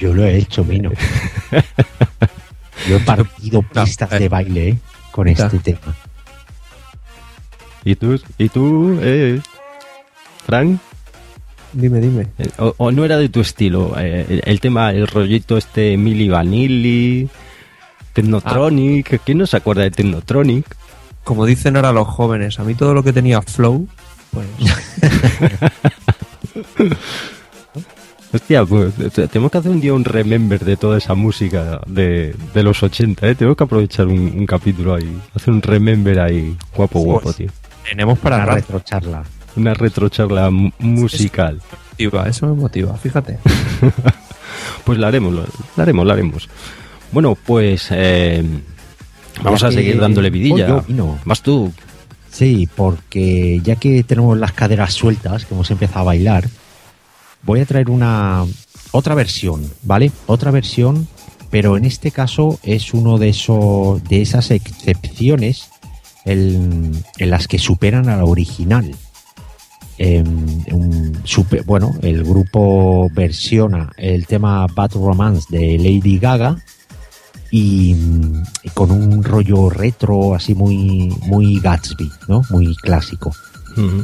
Yo 0.00 0.12
lo 0.12 0.24
he 0.24 0.36
hecho, 0.36 0.64
Mino. 0.64 0.90
Yo 2.88 2.96
he 2.96 3.00
partido 3.00 3.62
pistas 3.62 4.10
de 4.10 4.28
baile 4.28 4.68
¿eh? 4.70 4.78
con 5.12 5.28
este 5.28 5.58
tema. 5.60 5.94
¿Y 7.84 7.94
tú? 7.94 8.20
¿Y 8.36 8.48
tú? 8.48 8.98
Eh, 9.00 9.40
Frank? 10.46 10.80
Dime, 11.72 12.00
dime. 12.00 12.26
Eh, 12.38 12.48
O, 12.58 12.74
o 12.76 12.90
no 12.90 13.04
era 13.04 13.16
de 13.16 13.28
tu 13.28 13.40
estilo? 13.40 13.94
eh, 13.98 14.26
el, 14.28 14.42
el 14.44 14.60
tema, 14.60 14.90
el 14.90 15.06
rollito 15.06 15.56
este 15.56 15.96
Mili 15.96 16.28
Vanilli, 16.28 17.28
Technotronic. 18.12 19.20
¿Quién 19.24 19.38
no 19.38 19.46
se 19.46 19.56
acuerda 19.56 19.82
de 19.82 19.90
Technotronic? 19.90 20.66
Como 21.22 21.46
dicen 21.46 21.76
ahora 21.76 21.92
los 21.92 22.08
jóvenes, 22.08 22.58
a 22.58 22.64
mí 22.64 22.74
todo 22.74 22.92
lo 22.94 23.02
que 23.02 23.12
tenía 23.12 23.40
flow, 23.40 23.86
pues 24.30 24.46
Hostia, 28.34 28.64
pues 28.64 28.94
te- 29.14 29.28
tenemos 29.28 29.52
que 29.52 29.58
hacer 29.58 29.70
un 29.70 29.80
día 29.80 29.94
un 29.94 30.04
remember 30.04 30.64
de 30.64 30.76
toda 30.76 30.98
esa 30.98 31.14
música 31.14 31.80
de, 31.86 32.34
de 32.52 32.62
los 32.64 32.82
80, 32.82 33.28
¿eh? 33.28 33.34
Tenemos 33.36 33.56
que 33.56 33.64
aprovechar 33.64 34.06
un, 34.08 34.18
un 34.36 34.44
capítulo 34.46 34.94
ahí, 34.94 35.16
hacer 35.34 35.54
un 35.54 35.62
remember 35.62 36.18
ahí, 36.18 36.56
guapo, 36.74 36.94
Pues, 36.94 37.04
guapo, 37.04 37.32
tío. 37.32 37.48
tenemos 37.88 38.18
para 38.18 38.36
Una 38.42 38.46
retrocharla. 38.46 39.22
Una 39.56 39.72
retrocharla 39.74 40.50
mu- 40.50 40.70
musical. 40.80 41.60
motiva, 41.92 42.28
eso 42.28 42.46
me 42.48 42.54
motiva, 42.60 42.96
fíjate. 42.96 43.38
Pues 44.84 44.98
la 44.98 45.08
haremos, 45.08 45.32
la 45.76 45.82
haremos, 45.82 46.06
la 46.06 46.12
haremos. 46.12 46.48
Bueno, 47.10 47.36
pues 47.46 47.86
eh, 47.90 48.42
vamos 49.42 49.60
Ya 49.62 49.68
a 49.68 49.72
seguir 49.72 49.98
dándole 49.98 50.28
vidilla. 50.30 50.84
Vas 51.24 51.42
tú. 51.42 51.72
Sí, 52.30 52.68
porque 52.74 53.60
ya 53.64 53.76
que 53.76 54.02
tenemos 54.04 54.36
las 54.38 54.52
caderas 54.52 54.92
sueltas, 54.92 55.46
que 55.46 55.54
hemos 55.54 55.70
empezado 55.70 56.00
a 56.00 56.04
bailar, 56.04 56.44
voy 57.44 57.60
a 57.60 57.66
traer 57.66 57.90
una 57.90 58.44
otra 58.92 59.14
versión, 59.14 59.68
¿vale? 59.82 60.10
Otra 60.26 60.50
versión, 60.50 61.06
pero 61.50 61.76
en 61.76 61.84
este 61.84 62.10
caso 62.10 62.58
es 62.62 62.94
uno 62.94 63.18
de 63.18 63.28
esos 63.30 64.02
de 64.04 64.22
esas 64.22 64.50
excepciones 64.50 65.68
en, 66.24 66.92
en 67.18 67.30
las 67.30 67.48
que 67.48 67.58
superan 67.58 68.08
a 68.08 68.16
la 68.16 68.24
original. 68.24 68.94
Em, 69.96 70.64
un 70.72 71.20
super- 71.24 71.62
bueno, 71.64 71.92
el 72.02 72.24
grupo 72.24 73.08
versiona 73.14 73.92
el 73.96 74.26
tema 74.26 74.66
Bad 74.66 74.92
Romance 74.94 75.46
de 75.50 75.78
Lady 75.78 76.18
Gaga 76.18 76.56
y, 77.52 77.94
y 78.64 78.68
con 78.74 78.90
un 78.90 79.22
rollo 79.22 79.70
retro 79.70 80.34
así 80.34 80.54
muy 80.54 81.14
muy 81.26 81.60
Gatsby, 81.60 82.10
¿no? 82.26 82.42
Muy 82.50 82.74
clásico. 82.76 83.32
Mm, 83.76 84.00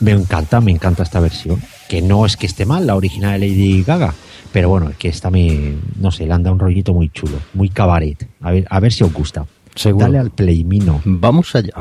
Me 0.00 0.10
encanta, 0.12 0.60
me 0.60 0.72
encanta 0.72 1.02
esta 1.04 1.20
versión. 1.20 1.60
Que 1.88 2.02
no 2.02 2.26
es 2.26 2.36
que 2.36 2.46
esté 2.46 2.66
mal 2.66 2.86
la 2.86 2.96
original 2.96 3.40
de 3.40 3.48
Lady 3.48 3.82
Gaga, 3.82 4.14
pero 4.52 4.68
bueno, 4.68 4.88
es 4.88 4.96
que 4.96 5.08
esta 5.08 5.30
me, 5.30 5.74
no 5.96 6.10
sé, 6.10 6.26
le 6.26 6.32
anda 6.32 6.52
un 6.52 6.58
rollito 6.58 6.94
muy 6.94 7.10
chulo, 7.10 7.38
muy 7.52 7.68
cabaret. 7.68 8.26
A 8.40 8.52
ver, 8.52 8.66
a 8.70 8.80
ver 8.80 8.92
si 8.92 9.04
os 9.04 9.12
gusta. 9.12 9.46
Seguro. 9.74 10.06
Dale 10.06 10.18
al 10.18 10.30
play, 10.30 10.64
Mino. 10.64 11.00
Vamos 11.04 11.54
allá. 11.54 11.72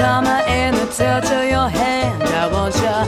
Drama 0.00 0.42
and 0.46 0.74
the 0.76 0.86
touch 0.86 1.30
of 1.30 1.44
your 1.54 1.68
hand. 1.68 2.22
I 2.22 2.46
want 2.50 2.74
your 2.86 3.02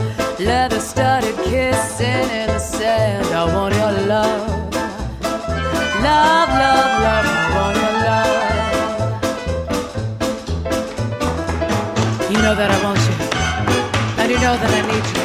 leather 0.47 0.79
studded 0.79 1.37
kissing 1.37 2.29
in 2.41 2.49
the 2.49 2.59
sand. 2.59 3.27
I 3.29 3.45
want 3.55 3.75
your 3.75 3.93
love. 4.15 4.49
Love, 6.07 6.51
love, 6.63 6.93
love, 7.07 7.27
I 7.41 7.47
want 7.57 7.77
your 7.83 7.95
love. 8.09 8.33
You 12.31 12.39
know 12.45 12.55
that 12.61 12.71
I 12.77 12.79
want 12.85 13.01
you, 13.09 13.15
and 14.21 14.31
you 14.31 14.39
know 14.45 14.55
that 14.61 14.71
I 14.79 14.83
need 14.91 15.07
you. 15.17 15.22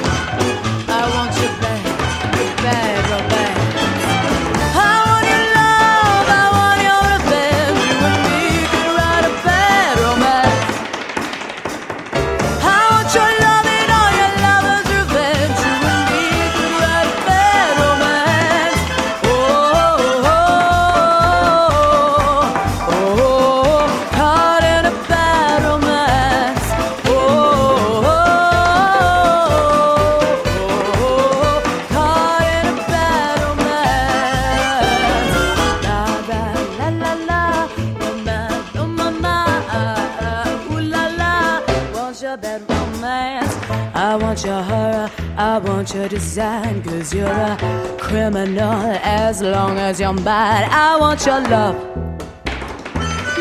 Want 45.87 45.99
your 45.99 46.09
design. 46.09 46.83
Cause 46.83 47.13
you're 47.13 47.27
a 47.27 47.57
criminal 47.97 48.91
as 49.03 49.41
long 49.41 49.77
as 49.77 50.01
you're 50.01 50.11
mine. 50.11 50.67
I 50.69 50.97
want 50.99 51.25
your 51.25 51.39
love. 51.39 51.75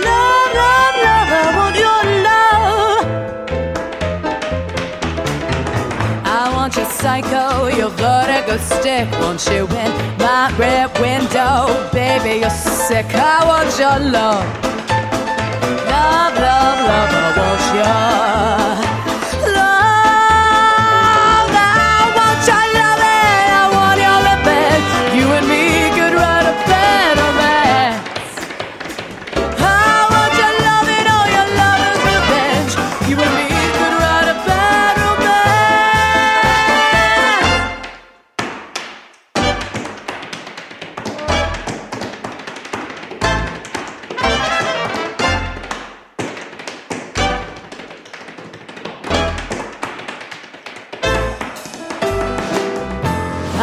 Love, 0.06 0.50
love, 0.60 0.96
love, 1.06 1.28
I 1.34 1.44
want 1.58 1.76
your 1.76 2.04
love. 2.28 3.04
I 6.24 6.52
want 6.54 6.76
your 6.76 6.86
psycho, 6.86 7.66
your 7.66 7.90
vertigo 7.90 8.58
stick. 8.58 9.10
Want 9.20 9.44
you 9.50 9.66
in 9.82 9.90
my 10.18 10.54
rear 10.56 10.86
window, 11.02 11.90
baby, 11.92 12.38
you're 12.42 12.50
sick. 12.50 13.06
I 13.12 13.44
want 13.44 13.76
your 13.76 13.98
love. 14.12 14.46
Love, 15.90 16.34
love, 16.46 16.78
love, 16.90 17.10
I 17.10 17.28
want 17.38 17.74
your 17.74 18.35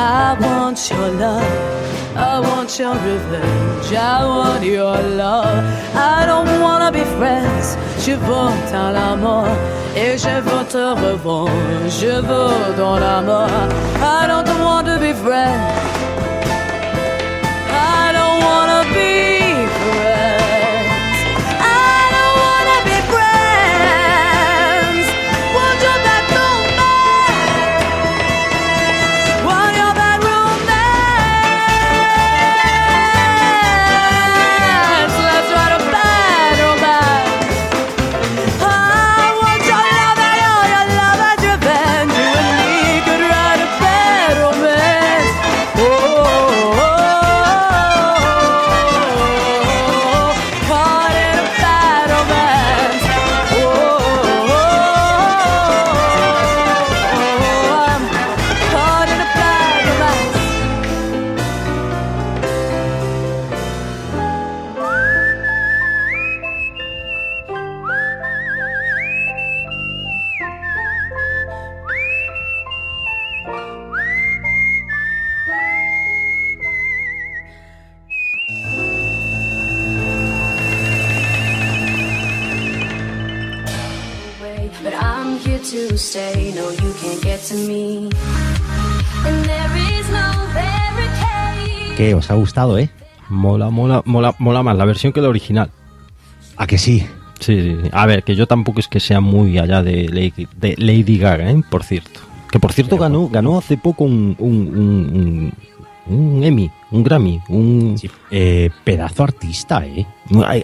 I 0.03 0.35
want 0.37 0.89
your 0.89 1.07
love. 1.11 2.17
I 2.17 2.37
want 2.41 2.77
your 2.77 2.93
revenge. 2.93 3.93
I 3.93 4.25
want 4.25 4.65
your 4.65 4.97
love. 5.21 5.63
I 5.95 6.25
don't 6.25 6.59
wanna 6.61 6.91
be 6.91 7.05
friends. 7.17 7.77
Je 8.03 8.11
veux 8.11 8.51
ton 8.69 8.93
amour 9.11 9.47
et 9.95 10.17
je 10.17 10.41
veux 10.41 10.65
te 10.65 10.83
revoir. 11.05 11.47
Je 11.87 12.19
veux 12.19 12.75
ton 12.75 12.95
amour. 12.95 13.47
I 14.01 14.27
don't 14.27 14.59
want 14.59 14.87
to 14.87 14.99
be 14.99 15.13
friends. 15.13 16.02
Barricade. 92.27 92.27
¿Qué? 92.27 92.31
¿Os 92.31 92.31
ha 92.31 92.35
gustado, 92.35 92.77
eh? 92.77 92.89
Mola, 93.29 93.69
mola, 93.69 94.01
mola, 94.05 94.35
mola 94.39 94.63
más 94.63 94.77
la 94.77 94.85
versión 94.85 95.13
que 95.13 95.21
la 95.21 95.29
original. 95.29 95.71
¿A 96.57 96.67
que 96.67 96.77
sí? 96.77 96.99
Sí, 97.39 97.61
sí, 97.61 97.77
sí. 97.83 97.89
A 97.91 98.05
ver, 98.05 98.23
que 98.23 98.35
yo 98.35 98.45
tampoco 98.47 98.79
es 98.79 98.87
que 98.87 98.99
sea 98.99 99.19
muy 99.19 99.57
allá 99.57 99.81
de 99.83 100.07
Lady, 100.09 100.47
de 100.55 100.75
Lady 100.77 101.17
Gaga, 101.17 101.51
¿eh? 101.51 101.61
Por 101.69 101.83
cierto. 101.83 102.19
Que 102.51 102.59
por 102.59 102.71
cierto 102.71 102.97
ganó, 102.97 103.27
ganó 103.29 103.57
hace 103.57 103.77
poco 103.77 104.03
un, 104.03 104.35
un, 104.37 105.51
un, 106.07 106.13
un 106.35 106.43
Emmy, 106.43 106.69
un 106.91 107.03
Grammy, 107.03 107.41
un... 107.49 107.95
Eh, 108.29 108.69
pedazo 108.83 109.23
artista, 109.23 109.83
¿eh? 109.85 110.05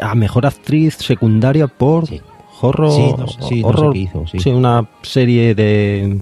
A, 0.02 0.14
mejor 0.14 0.46
actriz 0.46 0.96
secundaria 1.00 1.68
por 1.68 2.06
horror, 2.62 2.92
Sí, 2.92 3.14
no 3.18 3.28
sé- 3.28 3.34
sí, 3.34 3.40
no 3.40 3.48
sé 3.50 3.64
horror- 3.66 3.94
qué 3.94 4.00
hizo, 4.00 4.26
sí. 4.28 4.50
una 4.52 4.88
serie 5.02 5.56
de, 5.56 6.22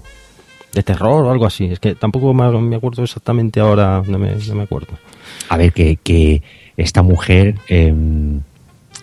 de 0.72 0.82
terror 0.82 1.24
o 1.26 1.30
algo 1.30 1.44
así. 1.44 1.66
Es 1.66 1.78
que 1.80 1.94
tampoco 1.94 2.32
me, 2.32 2.50
me 2.62 2.76
acuerdo 2.76 3.02
exactamente 3.04 3.60
ahora, 3.60 4.02
no 4.06 4.18
me, 4.18 4.34
no 4.36 4.54
me 4.54 4.62
acuerdo. 4.62 4.94
A 5.48 5.56
ver, 5.56 5.72
que, 5.72 5.96
que 5.96 6.42
esta 6.76 7.02
mujer, 7.02 7.56
em, 7.68 8.40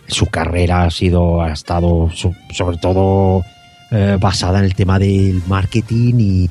su 0.08 0.28
carrera 0.28 0.84
ha 0.84 0.92
sido, 0.92 1.42
ha 1.42 1.52
estado 1.52 2.10
so- 2.14 2.34
sobre 2.52 2.78
todo 2.78 3.44
eh, 3.92 4.18
basada 4.20 4.60
en 4.60 4.66
el 4.66 4.76
tema 4.76 5.00
del 5.00 5.42
marketing 5.48 6.14
y, 6.20 6.44
y 6.46 6.50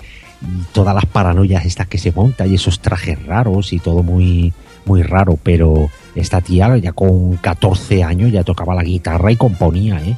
todas 0.72 0.94
las 0.94 1.06
paranoias 1.06 1.64
estas 1.64 1.86
que 1.88 1.98
se 1.98 2.12
monta 2.12 2.46
y 2.46 2.54
esos 2.54 2.80
trajes 2.80 3.24
raros 3.26 3.72
y 3.72 3.78
todo 3.78 4.02
muy, 4.02 4.52
muy 4.86 5.02
raro, 5.02 5.38
pero 5.42 5.88
esta 6.14 6.40
tía 6.40 6.76
ya 6.78 6.92
con 6.92 7.36
14 7.36 8.02
años 8.04 8.30
ya 8.32 8.44
tocaba 8.44 8.74
la 8.74 8.82
guitarra 8.84 9.30
y 9.32 9.36
componía, 9.36 10.00
¿eh? 10.04 10.16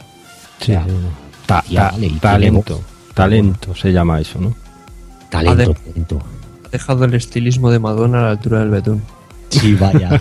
Sí, 0.61 0.72
O 0.72 0.74
sea. 0.74 0.87
Ta- 1.46 1.64
ta- 1.90 1.90
talento, 2.20 2.81
talento 3.14 3.74
se 3.74 3.92
llama 3.92 4.20
eso, 4.20 4.40
¿no? 4.40 4.55
Talento, 5.31 5.62
Ha 5.62 5.66
de- 5.66 5.74
talento. 5.74 6.22
Ha 6.64 6.68
dejado 6.70 7.05
el 7.05 7.14
estilismo 7.14 7.70
de 7.70 7.79
Madonna 7.79 8.18
a 8.18 8.22
la 8.22 8.31
altura 8.31 8.61
del 8.61 8.70
betún. 8.70 9.02
Sí, 9.50 9.74
vaya. 9.74 10.20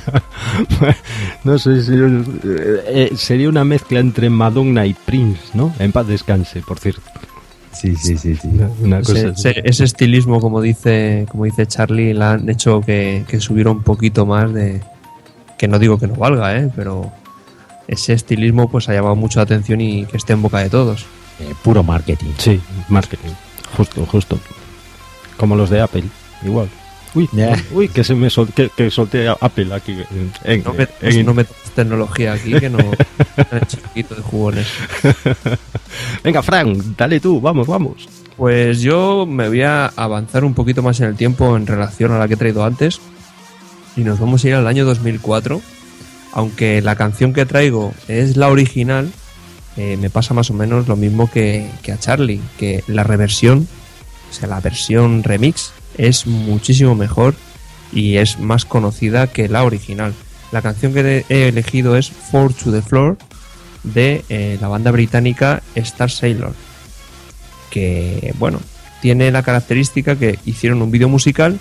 no 1.44 1.58
sé 1.58 1.84
si 1.84 1.94
eh, 1.94 2.24
eh, 2.88 3.12
sería 3.18 3.50
una 3.50 3.64
mezcla 3.64 4.00
entre 4.00 4.30
Madonna 4.30 4.86
y 4.86 4.94
Prince, 4.94 5.42
¿no? 5.54 5.74
En 5.80 5.92
paz 5.92 6.08
descanse, 6.08 6.62
por 6.62 6.80
cierto. 6.80 7.02
Sí, 7.74 7.96
sí, 7.96 8.18
sí, 8.18 8.36
sí. 8.36 8.48
Una, 8.48 8.70
una 8.82 9.00
cosa 9.00 9.18
Ese, 9.20 9.28
así. 9.28 9.50
ese- 9.50 9.62
ese 9.66 9.84
estilismo, 9.84 10.40
como 10.40 10.62
dice, 10.62 11.26
como 11.30 11.44
dice 11.46 11.66
Charlie, 11.68 12.14
la 12.14 12.34
han 12.34 12.50
hecho 12.50 12.82
que, 12.82 13.26
que 13.28 13.40
subiera 13.42 13.72
un 13.72 13.84
poquito 13.84 14.26
más 14.26 14.54
de. 14.54 14.82
Que 15.58 15.68
no 15.68 15.80
digo 15.80 15.98
que 15.98 16.08
no 16.08 16.16
valga, 16.16 16.56
¿eh? 16.58 16.70
Pero 16.76 17.12
ese 17.88 18.14
estilismo 18.14 18.70
pues 18.70 18.88
ha 18.90 18.94
llamado 18.94 19.16
mucho 19.16 19.40
la 19.40 19.44
atención 19.44 19.82
y 19.82 20.06
que 20.06 20.18
esté 20.18 20.34
en 20.34 20.42
boca 20.42 20.60
de 20.60 20.70
todos. 20.70 21.06
Eh, 21.40 21.54
puro 21.64 21.84
marketing. 21.84 22.32
Sí, 22.38 22.62
marketing. 22.88 23.32
Justo, 23.76 24.06
justo. 24.06 24.40
Como 25.38 25.56
los 25.58 25.70
de 25.70 25.82
Apple, 25.82 26.04
igual. 26.46 26.70
Uy, 27.16 27.30
uy, 27.72 27.88
que 27.88 28.04
se 28.04 28.14
me 28.14 28.30
sol, 28.30 28.50
que, 28.54 28.70
que 28.76 28.92
solté 28.92 29.28
a 29.28 29.38
Apple 29.40 29.74
aquí. 29.74 29.94
En, 29.94 30.32
en- 30.44 30.64
No 30.64 30.74
metas, 30.74 30.96
en- 31.02 31.26
no 31.26 31.34
metas 31.34 31.56
tecnología 31.74 32.34
aquí 32.34 32.54
que 32.60 32.70
no. 32.70 32.78
el 33.52 33.68
chiquito 33.68 34.16
de 34.16 34.22
jugones. 34.22 34.68
Venga, 36.24 36.42
Frank, 36.44 36.78
dale 36.98 37.20
tú, 37.20 37.40
vamos, 37.42 37.68
vamos. 37.68 38.08
Pues 38.38 38.82
yo 38.82 39.26
me 39.26 39.48
voy 39.48 39.62
a 39.62 39.88
avanzar 39.96 40.44
un 40.44 40.54
poquito 40.54 40.82
más 40.84 41.00
en 41.00 41.08
el 41.08 41.16
tiempo 41.16 41.56
en 41.56 41.66
relación 41.68 42.12
a 42.12 42.18
la 42.20 42.28
que 42.28 42.34
he 42.34 42.38
traído 42.38 42.64
antes. 42.66 43.00
Y 43.96 44.02
nos 44.02 44.20
vamos 44.20 44.44
a 44.44 44.48
ir 44.50 44.54
al 44.56 44.68
año 44.68 44.86
2004. 44.86 45.62
Aunque 46.34 46.82
la 46.82 46.96
canción 46.98 47.32
que 47.32 47.46
traigo 47.46 47.94
es 48.10 48.36
la 48.36 48.50
original, 48.50 49.10
eh, 49.78 49.98
me 49.98 50.10
pasa 50.10 50.34
más 50.34 50.50
o 50.50 50.54
menos 50.54 50.88
lo 50.90 50.98
mismo 50.98 51.32
que, 51.32 51.70
que 51.82 51.94
a 51.94 51.98
Charlie. 52.00 52.42
Que 52.58 52.84
la 52.88 53.04
reversión, 53.04 53.68
o 54.30 54.34
sea, 54.34 54.50
la 54.50 54.60
versión 54.60 55.24
remix, 55.24 55.72
es 55.98 56.28
muchísimo 56.28 56.96
mejor 56.96 57.36
y 57.92 58.18
es 58.18 58.40
más 58.40 58.66
conocida 58.66 59.28
que 59.28 59.48
la 59.48 59.64
original. 59.64 60.14
La 60.52 60.62
canción 60.62 60.94
que 60.94 61.26
he 61.30 61.48
elegido 61.48 61.96
es 61.98 62.10
Four 62.10 62.54
to 62.54 62.72
the 62.72 62.82
Floor 62.82 63.18
de 63.84 64.24
eh, 64.30 64.58
la 64.60 64.68
banda 64.68 64.92
británica 64.92 65.62
Star 65.76 66.10
Sailor 66.10 66.54
que 67.70 68.34
bueno, 68.40 68.60
tiene 69.02 69.32
la 69.32 69.44
característica 69.44 70.16
que 70.16 70.40
hicieron 70.46 70.82
un 70.82 70.92
vídeo 70.92 71.10
musical 71.10 71.60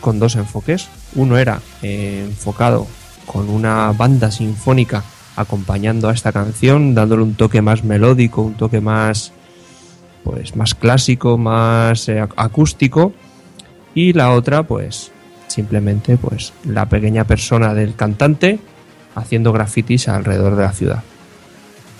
con 0.00 0.18
dos 0.18 0.36
enfoques. 0.36 0.88
Uno 1.14 1.38
era 1.38 1.60
eh, 1.82 2.22
enfocado 2.26 2.86
con 3.24 3.48
una 3.48 3.90
banda 3.92 4.30
sinfónica 4.30 5.02
acompañando 5.36 6.08
a 6.08 6.12
esta 6.12 6.30
canción, 6.32 6.94
dándole 6.94 7.22
un 7.22 7.34
toque 7.34 7.62
más 7.62 7.82
melódico, 7.82 8.42
un 8.42 8.54
toque 8.54 8.80
más 8.80 9.32
pues 10.22 10.54
más 10.56 10.74
clásico, 10.74 11.38
más 11.38 12.08
eh, 12.08 12.22
ac- 12.22 12.34
acústico 12.36 13.12
y 13.94 14.12
la 14.12 14.30
otra 14.32 14.62
pues 14.64 15.10
simplemente 15.46 16.16
pues 16.16 16.52
la 16.64 16.88
pequeña 16.88 17.24
persona 17.24 17.74
del 17.74 17.94
cantante 17.94 18.58
haciendo 19.14 19.52
grafitis 19.52 20.08
alrededor 20.08 20.56
de 20.56 20.62
la 20.62 20.72
ciudad. 20.72 21.02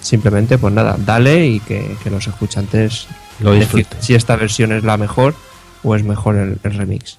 Simplemente 0.00 0.58
pues 0.58 0.74
nada, 0.74 0.96
dale 0.98 1.46
y 1.46 1.60
que, 1.60 1.96
que 2.02 2.10
los 2.10 2.26
escuchantes 2.26 3.06
Lo 3.40 3.52
disfruten. 3.52 4.02
si 4.02 4.14
esta 4.14 4.36
versión 4.36 4.72
es 4.72 4.84
la 4.84 4.96
mejor 4.96 5.34
o 5.82 5.94
es 5.94 6.02
mejor 6.04 6.36
el- 6.36 6.58
el 6.62 6.74
remix. 6.74 7.18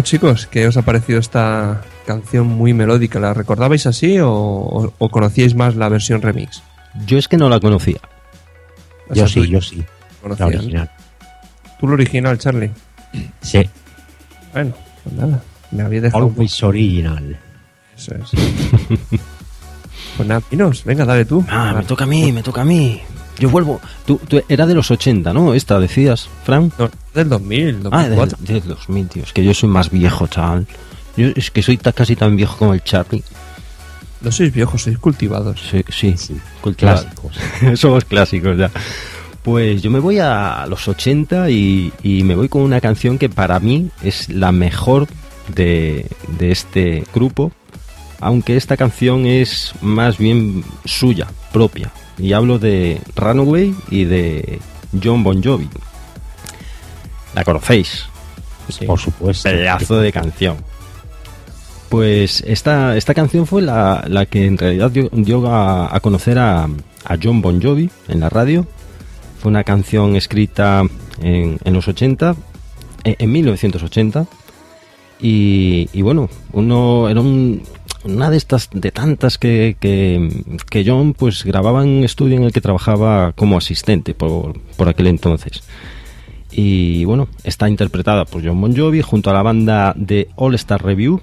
Bueno, 0.00 0.08
chicos, 0.08 0.46
¿qué 0.46 0.66
os 0.66 0.78
ha 0.78 0.82
parecido 0.82 1.20
esta 1.20 1.82
canción 2.06 2.46
muy 2.46 2.72
melódica? 2.72 3.20
¿La 3.20 3.34
recordabais 3.34 3.84
así 3.84 4.18
o, 4.18 4.30
o- 4.32 4.94
o 4.96 5.08
conocíais 5.10 5.54
más 5.54 5.76
la 5.76 5.90
versión 5.90 6.22
remix? 6.22 6.62
Yo 7.04 7.18
es 7.18 7.28
que 7.28 7.36
no 7.36 7.50
la 7.50 7.60
conocía. 7.60 7.98
O 9.10 9.14
Yo 9.14 9.28
sea, 9.28 9.42
sí, 9.44 9.50
yo 9.50 9.60
sí. 9.60 9.84
conocías. 10.22 10.40
La 10.52 10.56
original. 10.56 10.90
¿Tú 11.78 11.86
lo 11.86 11.92
original, 11.92 12.38
Charlie? 12.38 12.70
Sí. 13.42 13.68
Bueno, 14.54 14.72
pues 15.04 15.14
nada. 15.16 15.42
Me 15.70 15.82
había 15.82 16.00
dejado 16.00 16.24
un 16.24 16.32
Always 16.32 16.62
original. 16.62 17.36
Eso 17.94 18.14
es. 18.14 18.30
pues 20.16 20.26
nada, 20.26 20.40
Pinos, 20.40 20.82
venga, 20.82 21.04
dale 21.04 21.26
tú. 21.26 21.44
Ah, 21.46 21.74
me 21.76 21.84
toca 21.84 22.04
a 22.04 22.06
mí, 22.06 22.32
me 22.32 22.42
toca 22.42 22.62
a 22.62 22.64
mí. 22.64 23.02
Yo 23.40 23.48
vuelvo. 23.50 23.80
Tú, 24.06 24.20
tú- 24.28 24.42
era 24.48 24.66
de 24.66 24.74
los 24.74 24.90
80, 24.90 25.32
¿no? 25.32 25.54
Esta 25.54 25.80
decías, 25.80 26.28
Fran. 26.44 26.70
No, 26.78 26.88
del 27.14 27.28
2000, 27.28 27.88
Ah, 27.90 28.02
del, 28.06 28.16
2004. 28.16 28.38
del 28.40 28.62
2000, 28.68 29.08
tío. 29.08 29.22
Es 29.24 29.32
que 29.32 29.42
yo 29.42 29.52
soy 29.54 29.68
más 29.68 29.90
viejo, 29.90 30.26
chaval. 30.28 30.66
Yo 31.16 31.28
es 31.34 31.50
que 31.50 31.62
soy 31.62 31.76
casi 31.78 32.14
tan 32.16 32.36
viejo 32.36 32.56
como 32.56 32.74
el 32.74 32.84
Charlie. 32.84 33.24
No 34.20 34.30
sois 34.30 34.52
viejos, 34.52 34.82
sois 34.82 34.98
cultivados. 34.98 35.60
Sí, 35.70 35.82
sí, 35.90 36.14
cultivados. 36.60 37.06
Somos 37.76 38.04
clásicos 38.04 38.56
ya. 38.58 38.70
Pues 39.42 39.80
yo 39.80 39.90
me 39.90 39.98
voy 39.98 40.18
a 40.18 40.66
los 40.68 40.86
80 40.86 41.48
y, 41.50 41.90
y 42.02 42.22
me 42.24 42.34
voy 42.34 42.50
con 42.50 42.60
una 42.60 42.80
canción 42.82 43.16
que 43.16 43.30
para 43.30 43.58
mí 43.58 43.88
es 44.02 44.28
la 44.28 44.52
mejor 44.52 45.08
de, 45.48 46.06
de 46.38 46.52
este 46.52 47.04
grupo, 47.14 47.50
aunque 48.20 48.58
esta 48.58 48.76
canción 48.76 49.24
es 49.24 49.72
más 49.80 50.18
bien 50.18 50.62
suya, 50.84 51.26
propia. 51.54 51.90
Y 52.20 52.32
hablo 52.32 52.58
de 52.58 53.00
Runaway 53.16 53.74
y 53.90 54.04
de 54.04 54.58
John 55.02 55.22
Bon 55.24 55.42
Jovi. 55.42 55.68
¿La 57.34 57.44
conocéis? 57.44 58.04
Por 58.86 58.98
supuesto. 58.98 59.48
Pedazo 59.48 59.98
de 59.98 60.12
canción. 60.12 60.56
Pues 61.88 62.42
esta, 62.46 62.96
esta 62.96 63.14
canción 63.14 63.46
fue 63.46 63.62
la, 63.62 64.04
la 64.06 64.26
que 64.26 64.46
en 64.46 64.56
realidad 64.58 64.90
dio, 64.90 65.08
dio 65.12 65.48
a, 65.50 65.94
a 65.94 66.00
conocer 66.00 66.38
a, 66.38 66.64
a 66.64 67.16
John 67.20 67.40
Bon 67.42 67.60
Jovi 67.60 67.90
en 68.08 68.20
la 68.20 68.28
radio. 68.28 68.66
Fue 69.40 69.50
una 69.50 69.64
canción 69.64 70.14
escrita 70.14 70.84
en, 71.20 71.58
en 71.64 71.72
los 71.74 71.88
80, 71.88 72.36
en, 73.04 73.16
en 73.18 73.32
1980. 73.32 74.26
Y, 75.20 75.88
y 75.92 76.02
bueno, 76.02 76.28
uno 76.52 77.08
era 77.08 77.20
un- 77.20 77.62
una 78.04 78.30
de 78.30 78.36
estas, 78.36 78.70
de 78.72 78.90
tantas 78.90 79.38
que, 79.38 79.76
que, 79.78 80.28
que 80.70 80.84
John 80.86 81.14
pues 81.14 81.44
grababa 81.44 81.82
en 81.82 81.88
un 81.90 82.04
estudio 82.04 82.36
en 82.36 82.44
el 82.44 82.52
que 82.52 82.60
trabajaba 82.60 83.32
como 83.32 83.58
asistente 83.58 84.14
por, 84.14 84.58
por 84.76 84.88
aquel 84.88 85.06
entonces. 85.08 85.62
Y 86.52 87.04
bueno, 87.04 87.28
está 87.44 87.68
interpretada 87.68 88.24
por 88.24 88.44
John 88.44 88.60
Bon 88.60 88.76
Jovi 88.76 89.02
junto 89.02 89.30
a 89.30 89.34
la 89.34 89.42
banda 89.42 89.94
de 89.96 90.28
All 90.36 90.54
Star 90.54 90.82
Review. 90.84 91.20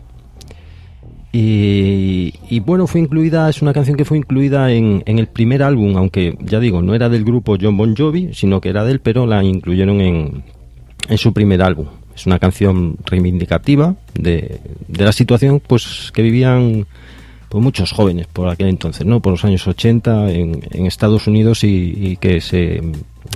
Y, 1.40 2.60
bueno, 2.62 2.88
fue 2.88 3.00
incluida, 3.00 3.48
es 3.48 3.62
una 3.62 3.72
canción 3.72 3.96
que 3.96 4.06
fue 4.06 4.18
incluida 4.18 4.72
en, 4.72 5.04
en 5.06 5.20
el 5.20 5.28
primer 5.28 5.62
álbum, 5.62 5.96
aunque 5.96 6.36
ya 6.40 6.60
digo, 6.60 6.82
no 6.82 6.96
era 6.96 7.10
del 7.10 7.24
grupo 7.24 7.58
John 7.62 7.78
Bon 7.78 7.96
Jovi, 7.96 8.34
sino 8.34 8.60
que 8.60 8.70
era 8.70 8.84
de 8.84 8.94
él, 8.94 9.02
pero 9.02 9.28
la 9.28 9.44
incluyeron 9.44 10.02
en, 10.02 10.44
en 11.08 11.18
su 11.20 11.34
primer 11.34 11.62
álbum. 11.62 11.86
Es 12.18 12.26
una 12.26 12.40
canción 12.40 12.98
reivindicativa 13.06 13.96
de, 14.16 14.60
de 14.88 15.06
la 15.06 15.12
situación 15.14 15.62
pues 15.66 16.12
que 16.14 16.22
vivían 16.24 16.86
pues, 17.48 17.64
muchos 17.64 17.92
jóvenes 17.92 18.28
por 18.28 18.50
aquel 18.50 18.68
entonces, 18.68 19.06
¿no? 19.06 19.20
Por 19.22 19.32
los 19.34 19.46
años 19.46 19.66
80 19.68 20.32
en, 20.32 20.62
en 20.72 20.86
Estados 20.88 21.28
Unidos 21.28 21.64
y, 21.64 21.94
y 21.96 22.18
que 22.18 22.42
se, 22.42 22.82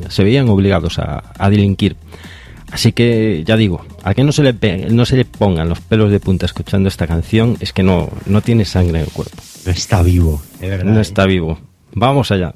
se 0.09 0.23
veían 0.23 0.49
obligados 0.49 0.99
a, 0.99 1.31
a 1.37 1.49
delinquir. 1.49 1.95
Así 2.71 2.91
que 2.93 3.43
ya 3.45 3.55
digo, 3.57 3.85
a 4.01 4.13
que 4.13 4.23
no 4.23 4.31
se 4.31 4.43
le 4.43 4.53
pe- 4.53 4.87
no 4.89 5.05
se 5.05 5.17
le 5.17 5.25
pongan 5.25 5.67
los 5.69 5.81
pelos 5.81 6.09
de 6.09 6.19
punta 6.21 6.45
escuchando 6.45 6.87
esta 6.87 7.05
canción 7.05 7.57
es 7.59 7.73
que 7.73 7.83
no, 7.83 8.09
no 8.25 8.41
tiene 8.41 8.65
sangre 8.65 8.99
en 8.99 9.05
el 9.05 9.11
cuerpo. 9.11 9.35
No 9.65 9.71
está 9.73 10.01
vivo, 10.01 10.41
de 10.59 10.69
verdad. 10.69 10.85
No 10.91 10.97
¿eh? 10.99 11.01
está 11.01 11.25
vivo. 11.25 11.59
Vamos 11.93 12.31
allá. 12.31 12.55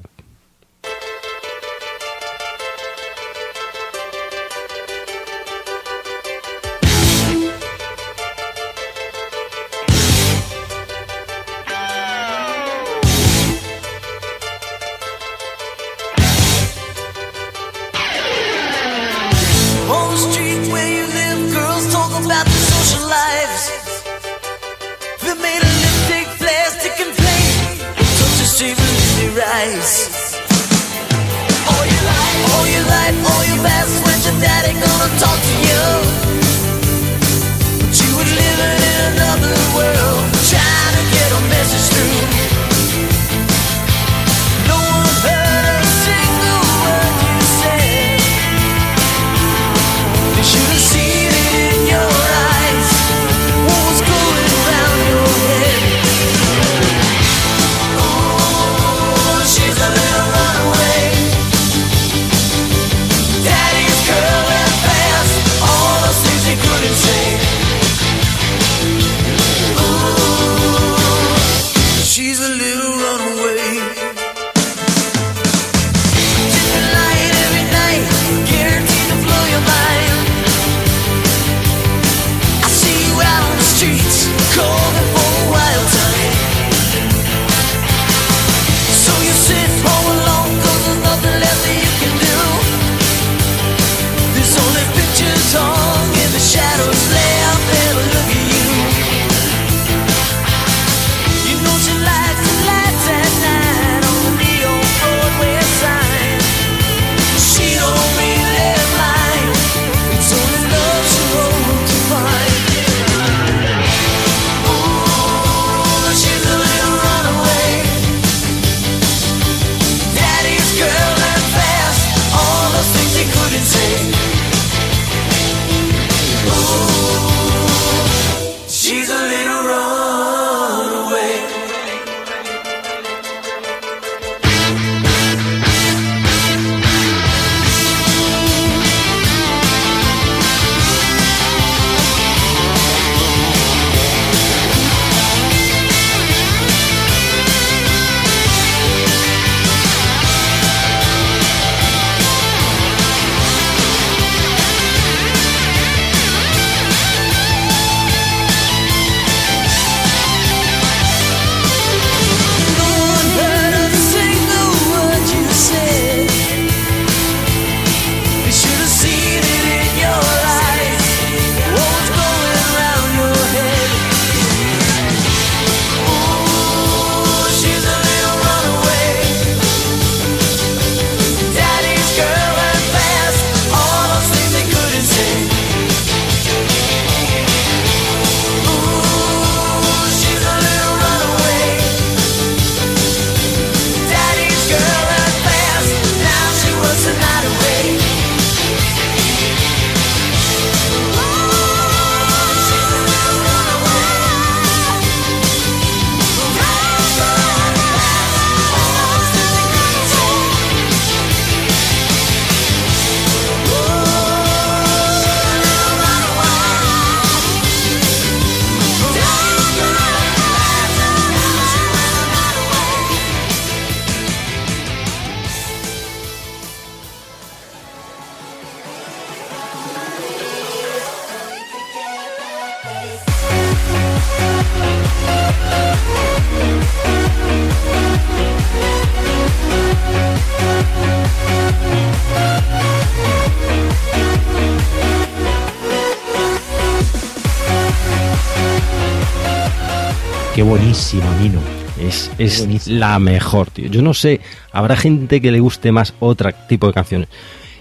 Es, 252.38 252.86
la 252.86 253.18
mejor, 253.18 253.70
tío. 253.70 253.88
Yo 253.88 254.02
no 254.02 254.14
sé, 254.14 254.40
habrá 254.72 254.96
gente 254.96 255.40
que 255.40 255.50
le 255.50 255.60
guste 255.60 255.92
más 255.92 256.14
otro 256.20 256.50
tipo 256.68 256.86
de 256.86 256.92
canciones. 256.92 257.28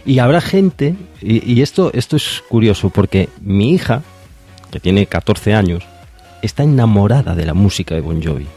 Y 0.05 0.19
habrá 0.19 0.39
gente, 0.39 0.95
y, 1.21 1.51
y 1.51 1.61
esto, 1.61 1.91
esto 1.93 2.15
es 2.15 2.43
curioso, 2.47 2.89
porque 2.89 3.29
mi 3.41 3.73
hija, 3.73 4.03
que 4.71 4.79
tiene 4.79 5.07
14 5.07 5.53
años, 5.53 5.83
está 6.41 6.63
enamorada 6.63 7.35
de 7.35 7.45
la 7.45 7.53
música 7.53 7.95
de 7.95 8.01
Bon 8.01 8.23
Jovi. 8.23 8.47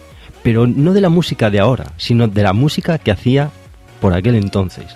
Pero 0.42 0.66
no 0.66 0.92
de 0.92 1.00
la 1.00 1.08
música 1.08 1.50
de 1.50 1.58
ahora, 1.58 1.92
sino 1.96 2.28
de 2.28 2.42
la 2.42 2.52
música 2.52 2.98
que 2.98 3.10
hacía 3.10 3.50
por 4.00 4.14
aquel 4.14 4.36
entonces. 4.36 4.86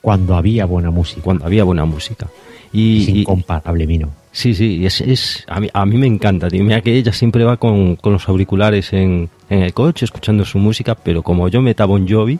Cuando 0.00 0.34
había 0.34 0.64
buena 0.64 0.90
música. 0.90 1.22
Cuando 1.22 1.46
había 1.46 1.64
buena 1.64 1.84
música. 1.84 2.28
Y, 2.72 3.02
Es 3.02 3.08
incomparable, 3.08 3.86
Mino. 3.86 4.21
Sí, 4.34 4.54
sí, 4.54 4.86
es, 4.86 5.00
es, 5.02 5.44
a, 5.46 5.60
mí, 5.60 5.68
a 5.72 5.84
mí 5.84 5.98
me 5.98 6.06
encanta, 6.06 6.48
tío. 6.48 6.64
Mira 6.64 6.80
que 6.80 6.96
ella 6.96 7.12
siempre 7.12 7.44
va 7.44 7.58
con, 7.58 7.96
con 7.96 8.14
los 8.14 8.26
auriculares 8.28 8.92
en, 8.94 9.28
en 9.50 9.62
el 9.62 9.74
coche 9.74 10.06
escuchando 10.06 10.44
su 10.46 10.58
música, 10.58 10.94
pero 10.94 11.22
como 11.22 11.48
yo 11.48 11.60
meta 11.60 11.84
Bon 11.84 12.08
Jovi, 12.08 12.38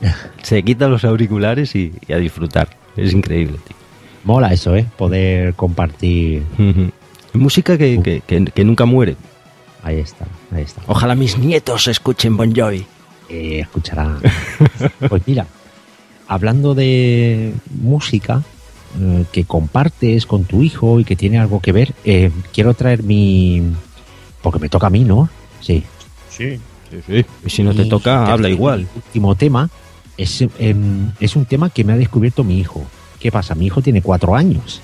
se 0.42 0.62
quita 0.62 0.88
los 0.88 1.04
auriculares 1.04 1.74
y, 1.76 1.92
y 2.08 2.12
a 2.12 2.16
disfrutar. 2.18 2.68
Es 2.96 3.12
increíble, 3.12 3.58
tío. 3.66 3.76
Mola 4.24 4.52
eso, 4.52 4.74
¿eh? 4.74 4.84
Poder 4.96 5.54
compartir. 5.54 6.42
Música 7.32 7.78
que, 7.78 8.00
que, 8.02 8.22
que- 8.26 8.44
que 8.46 8.64
nunca 8.64 8.84
muere. 8.84 9.14
Ahí 9.84 10.00
está, 10.00 10.26
ahí 10.52 10.62
está. 10.62 10.82
Ojalá 10.88 11.14
mis 11.14 11.38
nietos 11.38 11.86
escuchen 11.86 12.36
Bon 12.36 12.52
Jovi. 12.52 12.84
Eh, 13.28 13.60
escuchará. 13.60 14.18
pues 15.08 15.22
mira, 15.26 15.46
hablando 16.26 16.74
de 16.74 17.52
música 17.80 18.42
eh, 19.00 19.24
que 19.32 19.44
compartes 19.44 20.26
con 20.26 20.44
tu 20.44 20.62
hijo 20.62 21.00
y 21.00 21.04
que 21.04 21.16
tiene 21.16 21.38
algo 21.38 21.60
que 21.60 21.72
ver, 21.72 21.94
eh, 22.04 22.30
quiero 22.52 22.74
traer 22.74 23.02
mi. 23.02 23.62
Porque 24.42 24.58
me 24.58 24.68
toca 24.68 24.86
a 24.86 24.90
mí, 24.90 25.04
¿no? 25.04 25.28
Sí. 25.60 25.82
Sí. 26.30 26.58
Sí, 26.90 26.98
sí. 27.06 27.26
Y 27.44 27.50
si 27.50 27.62
no 27.62 27.74
te 27.74 27.84
toca, 27.86 28.32
habla 28.32 28.48
igual. 28.48 28.86
último 28.94 29.34
tema 29.34 29.68
es, 30.16 30.44
em, 30.58 31.10
es 31.18 31.34
un 31.34 31.44
tema 31.44 31.70
que 31.70 31.82
me 31.82 31.92
ha 31.92 31.96
descubierto 31.96 32.44
mi 32.44 32.58
hijo. 32.58 32.84
¿Qué 33.18 33.32
pasa? 33.32 33.54
Mi 33.54 33.66
hijo 33.66 33.82
tiene 33.82 34.02
cuatro 34.02 34.36
años 34.36 34.80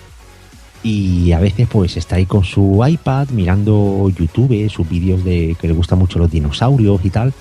y 0.83 1.33
a 1.33 1.39
veces 1.39 1.69
pues 1.71 1.97
está 1.97 2.17
ahí 2.17 2.27
con 2.27 2.45
su 2.45 2.85
iPad 2.87 3.29
mirando 3.31 4.11
YouTube, 4.11 4.69
sus 4.69 4.89
vídeos 4.89 5.23
de 5.25 5.57
que 5.61 5.69
le 5.69 5.75
gustan 5.75 5.99
mucho 5.99 6.19
los 6.19 6.31
dinosaurios 6.31 7.05
y 7.05 7.11
tal. 7.11 7.33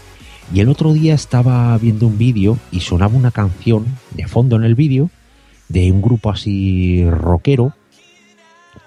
Y 0.54 0.60
el 0.60 0.70
otro 0.70 0.94
día 0.94 1.14
estaba 1.14 1.78
viendo 1.78 2.08
un 2.08 2.18
vídeo 2.18 2.58
y 2.72 2.82
sonaba 2.82 3.16
una 3.16 3.32
canción 3.32 3.86
de 4.12 4.28
fondo 4.28 4.58
en 4.58 4.64
el 4.64 4.76
vídeo 4.76 5.10
de 5.72 5.92
un 5.92 6.02
grupo 6.02 6.30
así 6.30 7.06
rockero 7.10 7.74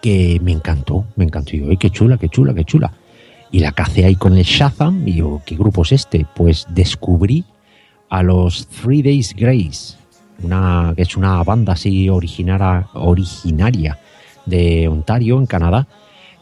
que 0.03 0.39
me 0.43 0.53
encantó, 0.53 1.07
me 1.17 1.25
encantó. 1.25 1.51
Y 1.55 1.61
digo, 1.61 1.71
"Ay, 1.71 1.77
qué 1.77 1.91
chula, 1.91 2.19
qué 2.19 2.29
chula, 2.29 2.55
qué 2.55 2.65
chula. 2.65 2.93
Y 3.51 3.61
la 3.61 3.73
cacé 3.73 4.05
ahí 4.05 4.17
con 4.17 4.37
el 4.37 4.43
Shazam 4.43 5.07
y 5.07 5.13
digo, 5.13 5.41
¿qué 5.47 5.55
grupo 5.55 5.83
es 5.83 5.93
este? 5.93 6.27
Pues 6.35 6.67
descubrí 6.71 7.45
a 8.09 8.23
los 8.23 8.67
Three 8.67 9.01
Days 9.01 9.33
Grace, 9.37 9.97
una, 10.43 10.93
que 10.97 11.03
es 11.03 11.17
una 11.17 11.41
banda 11.45 11.75
así 11.75 12.09
originaria, 12.09 12.89
originaria 12.95 13.99
de 14.45 14.89
Ontario, 14.89 15.39
en 15.39 15.47
Canadá. 15.47 15.87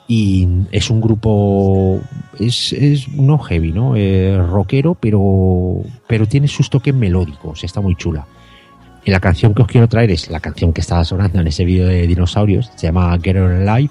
Y 0.09 0.49
es 0.71 0.89
un 0.89 1.03
grupo, 1.03 2.01
es, 2.41 2.73
es 2.73 3.09
no 3.09 3.39
heavy, 3.39 3.73
¿no? 3.73 3.95
Eh, 3.95 4.39
rockero, 4.39 4.95
pero, 4.95 5.83
pero 6.07 6.27
tiene 6.27 6.49
sus 6.49 6.71
toques 6.71 6.95
melódicos, 6.95 7.63
está 7.63 7.81
muy 7.83 7.95
chula. 7.95 8.27
Y 9.05 9.11
la 9.11 9.21
canción 9.21 9.55
que 9.55 9.63
os 9.63 9.69
quiero 9.69 9.89
traer 9.89 10.11
es 10.11 10.31
la 10.31 10.41
canción 10.41 10.73
que 10.73 10.81
estaba 10.81 11.05
sonando 11.05 11.41
en 11.41 11.47
ese 11.47 11.65
vídeo 11.65 11.87
de 11.87 12.07
dinosaurios, 12.07 12.71
se 12.77 12.87
llama 12.87 13.19
Get 13.21 13.37
Her 13.37 13.69
Alive. 13.69 13.91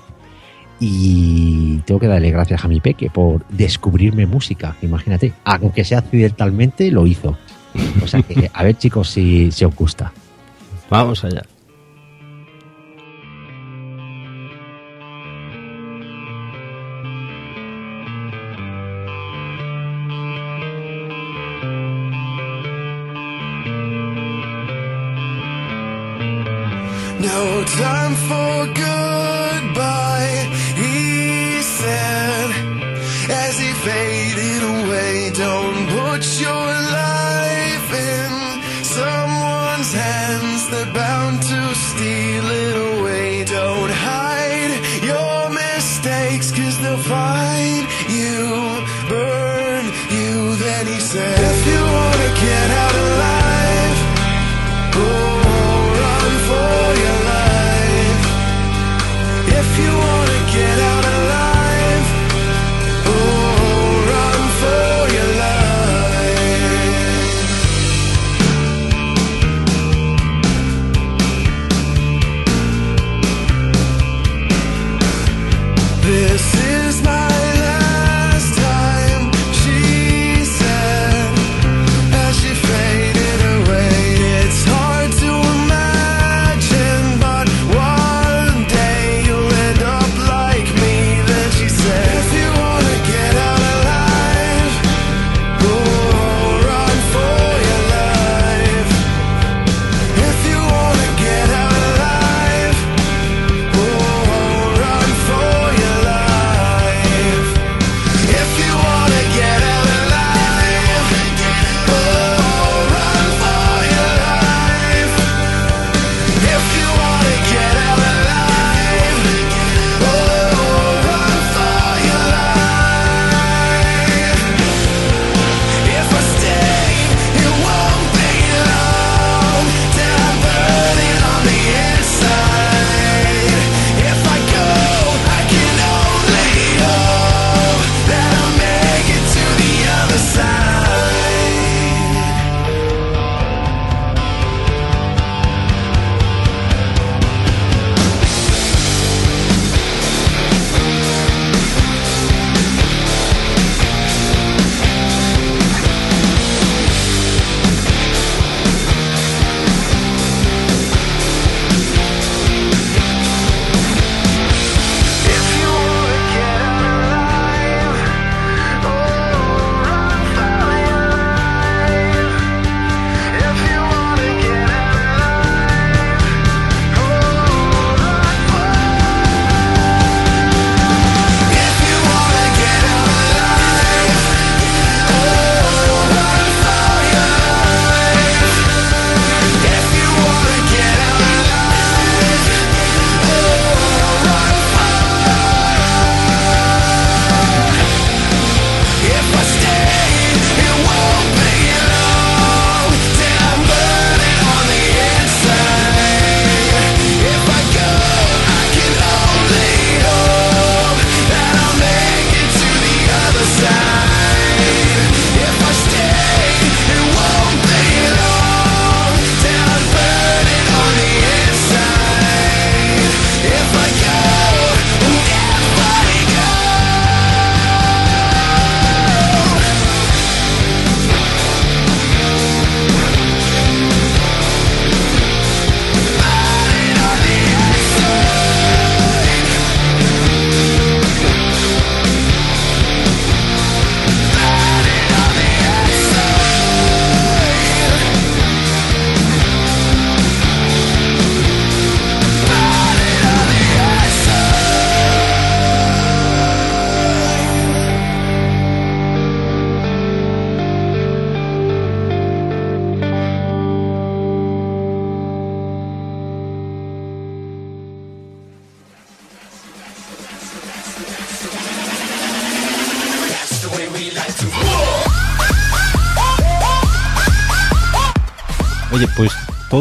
Y 0.79 1.77
tengo 1.85 1.99
que 1.99 2.07
darle 2.07 2.31
gracias 2.31 2.65
a 2.65 2.67
mi 2.67 2.79
peque 2.79 3.09
por 3.09 3.45
descubrirme 3.49 4.25
música, 4.25 4.75
imagínate. 4.81 5.33
Aunque 5.43 5.83
sea 5.83 5.99
accidentalmente, 5.99 6.89
lo 6.91 7.05
hizo. 7.05 7.37
O 8.03 8.07
sea 8.07 8.21
que, 8.23 8.49
a 8.51 8.63
ver 8.63 8.77
chicos 8.77 9.09
si, 9.09 9.51
si 9.51 9.63
os 9.63 9.75
gusta. 9.75 10.11
Vamos 10.89 11.23
allá. 11.23 11.43
Time 27.77 28.15
for 28.15 28.67
goodbye, 28.73 29.10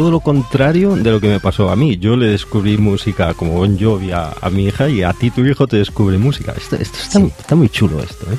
todo 0.01 0.09
lo 0.09 0.19
contrario 0.19 0.95
de 0.95 1.11
lo 1.11 1.19
que 1.21 1.27
me 1.27 1.39
pasó 1.39 1.69
a 1.69 1.75
mí. 1.75 1.95
Yo 1.97 2.15
le 2.15 2.25
descubrí 2.25 2.75
música 2.75 3.35
como 3.35 3.53
Bon 3.53 3.79
Jovi 3.79 4.11
a, 4.11 4.33
a 4.41 4.49
mi 4.49 4.65
hija 4.65 4.89
y 4.89 5.03
a 5.03 5.13
ti 5.13 5.29
tu 5.29 5.45
hijo 5.45 5.67
te 5.67 5.77
descubre 5.77 6.17
música. 6.17 6.55
Esto, 6.57 6.75
esto 6.75 6.97
está, 6.97 7.19
está 7.19 7.53
muy 7.53 7.69
chulo 7.69 8.01
esto, 8.01 8.25
¿eh? 8.33 8.37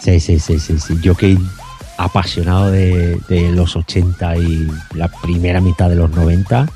Sí, 0.00 0.18
sí, 0.18 0.40
sí, 0.40 0.58
sí, 0.58 0.80
sí. 0.80 0.98
Yo 1.00 1.14
que 1.14 1.38
apasionado 1.96 2.72
de, 2.72 3.20
de 3.28 3.52
los 3.52 3.76
80 3.76 4.36
y 4.38 4.68
la 4.94 5.06
primera 5.06 5.60
mitad 5.60 5.88
de 5.88 5.94
los 5.94 6.10
90, 6.10 6.68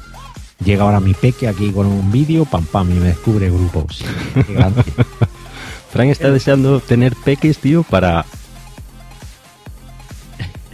llega 0.64 0.84
ahora 0.84 1.00
mi 1.00 1.14
peque 1.14 1.48
aquí 1.48 1.72
con 1.72 1.86
un 1.86 2.12
vídeo, 2.12 2.44
pam, 2.44 2.64
pam, 2.66 2.88
y 2.88 3.00
me 3.00 3.08
descubre 3.08 3.50
grupos. 3.50 4.04
Frank 5.92 6.10
está 6.10 6.30
deseando 6.30 6.78
tener 6.78 7.16
peques, 7.16 7.58
tío, 7.58 7.82
para... 7.82 8.24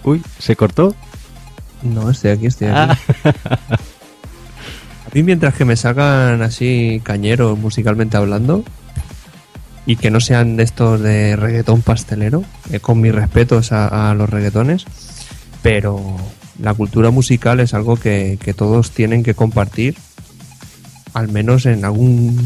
Uy, 0.04 0.22
¿se 0.38 0.56
cortó? 0.56 0.94
No, 1.94 2.10
estoy 2.10 2.30
aquí, 2.32 2.46
estoy 2.46 2.68
aquí. 2.68 2.98
A 5.06 5.08
mí 5.14 5.22
mientras 5.22 5.54
que 5.54 5.64
me 5.64 5.76
sacan 5.76 6.42
así 6.42 7.00
cañeros 7.02 7.58
musicalmente 7.58 8.16
hablando 8.16 8.64
y 9.86 9.96
que 9.96 10.10
no 10.10 10.20
sean 10.20 10.56
de 10.56 10.64
estos 10.64 11.00
de 11.00 11.36
reggaetón 11.36 11.80
pastelero, 11.80 12.44
eh, 12.70 12.80
con 12.80 13.00
mis 13.00 13.14
respetos 13.14 13.72
a, 13.72 14.10
a 14.10 14.14
los 14.14 14.28
reggaetones, 14.28 14.84
pero 15.62 16.00
la 16.60 16.74
cultura 16.74 17.10
musical 17.10 17.60
es 17.60 17.72
algo 17.72 17.96
que, 17.96 18.38
que 18.42 18.52
todos 18.52 18.90
tienen 18.90 19.22
que 19.22 19.34
compartir, 19.34 19.96
al 21.14 21.28
menos 21.28 21.64
en 21.66 21.84
algún, 21.84 22.36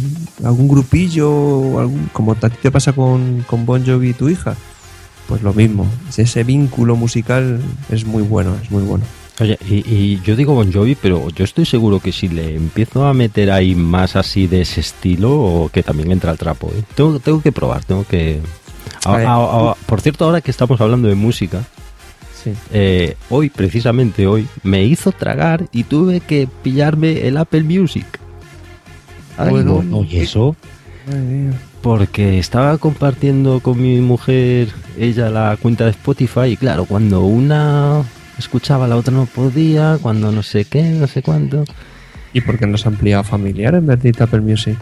algún 0.45 0.68
grupillo, 0.68 1.80
algún- 1.80 2.11
como 2.12 2.32
a 2.32 2.36
ti 2.51 2.57
te 2.62 2.70
pasa 2.70 2.93
con, 2.93 3.43
con 3.49 3.64
Bon 3.66 3.84
Jovi 3.84 4.11
y 4.11 4.14
tu 4.14 4.28
hija. 4.28 4.55
Pues 5.26 5.43
lo 5.43 5.55
mismo, 5.55 5.86
ese 6.16 6.45
vínculo 6.45 6.95
musical 6.95 7.61
es 7.88 8.05
muy 8.05 8.22
bueno, 8.22 8.55
es 8.62 8.70
muy 8.70 8.82
bueno. 8.82 9.05
Oye, 9.39 9.59
y, 9.68 9.74
y 9.89 10.20
yo 10.24 10.37
digo 10.37 10.55
Bon 10.55 10.70
Jovi, 10.72 10.95
pero 10.97 11.31
yo 11.31 11.45
estoy 11.45 11.64
seguro 11.64 12.01
que 12.01 12.12
si 12.12 12.28
le 12.28 12.57
empiezo 12.57 13.07
a 13.07 13.14
meter 13.14 13.51
ahí 13.51 13.74
más 13.74 14.16
así 14.16 14.47
de 14.47 14.62
ese 14.62 14.81
estilo, 14.81 15.31
o 15.33 15.68
que 15.70 15.83
también 15.83 16.12
entra 16.12 16.31
al 16.31 16.37
trapo, 16.39 16.70
¿eh? 16.76 16.83
tengo, 16.95 17.18
tengo 17.20 17.41
que 17.41 17.53
probar, 17.53 17.85
tengo 17.85 18.05
que... 18.07 18.41
A- 19.07 19.74
por 19.87 20.01
cierto, 20.03 20.26
ahora 20.26 20.41
que 20.43 20.51
estamos 20.51 20.81
hablando 20.81 21.09
de 21.09 21.14
música, 21.14 21.62
Sí. 22.43 22.53
eh, 22.72 23.16
hoy, 23.28 23.51
precisamente 23.51 24.26
hoy, 24.26 24.47
me 24.62 24.83
hizo 24.85 25.12
tragar 25.12 25.66
y 25.72 25.85
tuve 25.85 26.20
que 26.20 26.49
pillarme 26.62 27.26
el 27.26 27.37
Apple 27.37 27.62
Music. 27.64 28.07
Ay, 29.37 29.51
Bueno, 29.51 29.83
no, 29.83 30.05
¿y 30.05 30.18
eso? 30.18 30.57
Porque 31.83 32.39
estaba 32.39 32.76
compartiendo 32.78 33.61
con 33.61 33.81
mi 33.81 34.01
mujer 34.01 34.68
ella 34.99 35.28
la 35.31 35.57
cuenta 35.61 35.85
de 35.85 35.91
Spotify 35.91 36.47
y 36.53 36.57
claro, 36.57 36.85
cuando 36.85 37.22
una 37.24 38.03
escuchaba, 38.41 38.88
la 38.88 38.97
otra 38.97 39.14
no 39.14 39.26
podía, 39.26 39.99
cuando 40.03 40.32
no 40.32 40.43
sé 40.43 40.64
qué, 40.64 40.82
no 40.82 41.07
sé 41.07 41.22
cuánto. 41.22 41.64
¿Y 42.32 42.41
por 42.41 42.59
qué 42.59 42.66
no 42.66 42.76
se 42.78 42.88
ha 42.88 42.91
ampliado 42.91 43.24
familiar 43.24 43.74
en 43.74 43.86
vez 43.86 44.03
de 44.03 44.14
Apple 44.18 44.41
Music? 44.41 44.76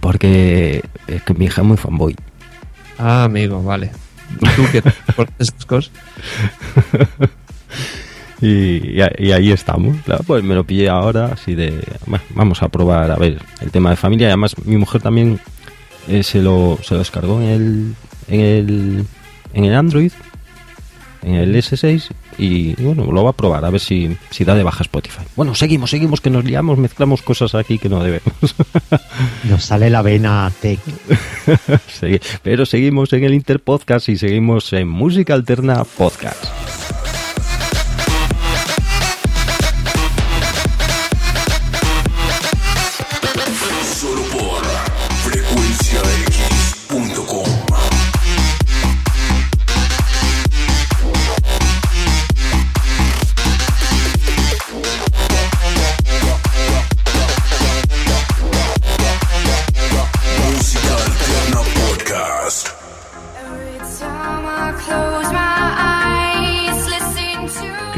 Porque 0.00 0.82
es 1.06 1.22
que 1.22 1.34
mi 1.34 1.46
hija 1.46 1.62
es 1.62 1.66
muy 1.66 1.76
fanboy. 1.76 2.16
Ah, 2.98 3.24
amigo, 3.24 3.62
vale. 3.62 3.90
¿Y 4.40 4.48
tú 4.50 4.62
qué 4.70 4.82
por 5.16 5.28
esas 5.38 5.64
cosas? 5.64 5.92
Y, 8.40 8.98
y 8.98 9.02
y 9.18 9.32
ahí 9.32 9.52
estamos. 9.52 9.96
Claro, 10.04 10.24
pues 10.26 10.42
me 10.42 10.56
lo 10.56 10.64
pillé 10.64 10.88
ahora, 10.88 11.26
así 11.26 11.54
de. 11.54 11.80
bueno, 12.06 12.24
vamos 12.34 12.60
a 12.62 12.68
probar 12.68 13.10
a 13.12 13.16
ver 13.16 13.38
el 13.60 13.70
tema 13.70 13.90
de 13.90 13.96
familia. 13.96 14.26
Y 14.26 14.30
además, 14.30 14.56
mi 14.64 14.76
mujer 14.76 15.00
también 15.00 15.38
eh, 16.08 16.24
se, 16.24 16.42
lo, 16.42 16.76
se 16.82 16.94
lo 16.94 16.98
descargó 16.98 17.40
en 17.40 17.48
el, 17.48 17.94
en 18.26 18.40
el, 18.40 19.06
en 19.54 19.64
el 19.64 19.74
Android, 19.74 20.10
en 21.22 21.34
el 21.34 21.54
S6. 21.54 22.08
Y 22.38 22.74
bueno, 22.82 23.10
lo 23.10 23.24
va 23.24 23.30
a 23.30 23.34
probar 23.34 23.64
a 23.64 23.70
ver 23.70 23.80
si, 23.80 24.16
si 24.30 24.44
da 24.44 24.54
de 24.54 24.62
baja 24.62 24.82
Spotify. 24.82 25.22
Bueno, 25.36 25.54
seguimos, 25.54 25.90
seguimos, 25.90 26.20
que 26.20 26.30
nos 26.30 26.44
liamos, 26.44 26.78
mezclamos 26.78 27.22
cosas 27.22 27.54
aquí 27.54 27.78
que 27.78 27.88
no 27.88 28.02
debemos. 28.02 28.54
Nos 29.44 29.64
sale 29.64 29.90
la 29.90 30.02
vena 30.02 30.50
tech. 30.60 30.80
Sí, 31.88 32.20
Pero 32.42 32.66
seguimos 32.66 33.12
en 33.12 33.24
el 33.24 33.34
Interpodcast 33.34 34.08
y 34.08 34.16
seguimos 34.16 34.72
en 34.72 34.88
Música 34.88 35.34
Alterna 35.34 35.84
Podcast. 35.84 36.81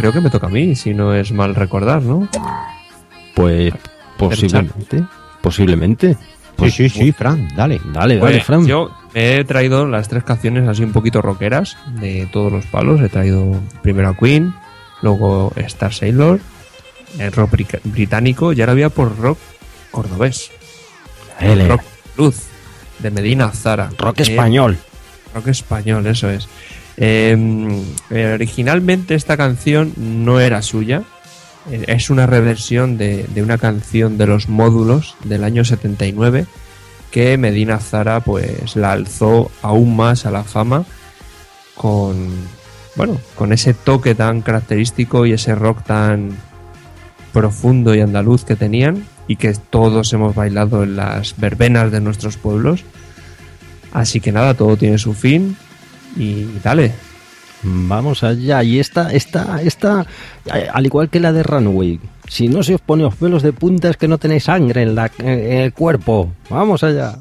Creo 0.05 0.13
que 0.13 0.21
me 0.21 0.29
toca 0.29 0.49
a 0.49 0.51
mí, 0.51 0.75
si 0.77 0.93
no 0.93 1.15
es 1.15 1.33
mal 1.33 1.55
recordar, 1.55 2.03
¿no? 2.03 2.29
Pues 3.35 3.73
posiblemente. 4.19 5.03
Posiblemente. 5.41 6.19
Pues, 6.57 6.75
sí, 6.75 6.91
sí, 6.91 7.05
sí, 7.07 7.13
Fran, 7.13 7.49
dale. 7.57 7.81
Dale, 7.87 8.17
dale, 8.17 8.21
Pues 8.21 8.45
Fran. 8.45 8.67
Yo 8.67 8.91
me 9.15 9.37
he 9.39 9.45
traído 9.45 9.87
las 9.87 10.07
tres 10.11 10.23
canciones 10.23 10.69
así 10.69 10.85
un 10.85 10.93
poquito 10.93 11.23
rockeras 11.23 11.79
de 12.01 12.29
todos 12.31 12.53
los 12.53 12.67
palos. 12.67 13.01
He 13.01 13.09
traído 13.09 13.59
primero 13.83 14.11
a 14.11 14.15
Queen, 14.15 14.53
luego 15.01 15.55
Star 15.57 15.95
Sailor, 15.95 16.39
el 17.19 17.33
rock 17.33 17.53
bri- 17.53 17.81
británico 17.85 18.53
y 18.53 18.61
ahora 18.61 18.75
voy 18.75 18.83
a 18.83 18.91
por 18.91 19.17
rock 19.19 19.39
cordobés. 19.91 20.51
Ele. 21.41 21.67
Rock 21.67 21.81
Luz, 22.19 22.43
de 22.99 23.11
Medina 23.11 23.49
Zara. 23.53 23.89
Rock 23.97 24.21
Eh, 24.21 24.23
español. 24.25 24.77
Rock 25.35 25.49
español, 25.49 26.07
eso 26.07 26.29
es. 26.29 26.47
Eh, 26.97 27.36
eh, 28.11 28.32
originalmente 28.34 29.14
esta 29.14 29.36
canción 29.36 29.92
no 29.97 30.40
era 30.40 30.62
suya. 30.62 31.03
Eh, 31.70 31.84
Es 31.88 32.11
una 32.11 32.26
reversión 32.26 32.97
de, 32.97 33.24
de 33.34 33.42
una 33.42 33.59
canción 33.59 34.18
de 34.18 34.26
los 34.26 34.49
módulos 34.49 35.16
del 35.24 35.45
año 35.45 35.64
79 35.64 36.47
que 37.11 37.38
Medina 37.38 37.78
Zara 37.78 38.20
pues 38.20 38.74
la 38.76 38.92
alzó 38.92 39.51
aún 39.62 39.97
más 39.97 40.26
a 40.26 40.32
la 40.32 40.42
fama 40.42 40.84
con 41.76 42.28
bueno, 42.97 43.18
con 43.36 43.53
ese 43.53 43.74
toque 43.74 44.14
tan 44.14 44.40
característico 44.40 45.26
y 45.26 45.32
ese 45.32 45.55
rock 45.55 45.84
tan 45.84 46.36
profundo 47.32 47.95
y 47.95 48.01
andaluz 48.01 48.45
que 48.45 48.57
tenían 48.57 49.05
y 49.26 49.36
que 49.36 49.53
todos 49.55 50.12
hemos 50.12 50.34
bailado 50.34 50.84
en 50.84 50.97
las 50.97 51.36
verbenas 51.36 51.90
de 51.90 52.01
nuestros 52.01 52.36
pueblos. 52.36 52.84
Así 53.92 54.20
que 54.20 54.32
nada, 54.32 54.55
todo 54.55 54.76
tiene 54.76 54.99
su 54.99 55.14
fin 55.14 55.57
y 56.17 56.47
dale. 56.62 56.93
Vamos 57.62 58.23
allá. 58.23 58.62
Y 58.62 58.79
esta, 58.79 59.12
esta, 59.12 59.62
esta, 59.62 60.07
eh, 60.55 60.69
al 60.73 60.85
igual 60.87 61.09
que 61.09 61.21
la 61.21 61.33
de 61.33 61.43
Runway, 61.43 61.99
si 62.29 62.49
no 62.49 62.62
se 62.62 62.75
os 62.75 62.81
pone 62.81 63.03
los 63.05 63.15
pelos 63.17 63.43
de 63.43 63.53
punta 63.53 63.91
es 63.91 63.97
que 63.97 64.09
no 64.09 64.19
tenéis 64.19 64.45
sangre 64.45 64.83
en, 64.83 64.95
la, 64.95 65.11
en 65.19 65.59
el 65.59 65.73
cuerpo. 65.73 66.33
Vamos 66.51 66.85
allá. 66.85 67.19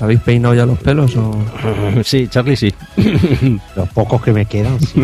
¿Os 0.00 0.02
habéis 0.04 0.20
peinado 0.20 0.54
ya 0.54 0.64
los 0.64 0.78
pelos 0.78 1.14
o...? 1.16 1.36
Sí, 2.04 2.26
Charlie 2.26 2.56
sí. 2.56 2.72
Los 3.76 3.86
pocos 3.90 4.22
que 4.22 4.32
me 4.32 4.46
quedan, 4.46 4.80
sí. 4.80 5.02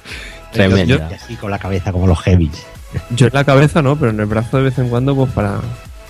Tremenda. 0.52 0.84
Yo- 0.84 0.98
y 1.08 1.14
así 1.14 1.36
con 1.36 1.48
la 1.52 1.60
cabeza 1.60 1.92
como 1.92 2.08
los 2.08 2.20
heavies. 2.22 2.66
Yo 3.10 3.28
en 3.28 3.34
la 3.34 3.44
cabeza 3.44 3.82
no, 3.82 3.94
pero 3.96 4.10
en 4.10 4.18
el 4.18 4.26
brazo 4.26 4.56
de 4.56 4.64
vez 4.64 4.78
en 4.80 4.88
cuando, 4.88 5.14
pues 5.14 5.30
para, 5.32 5.60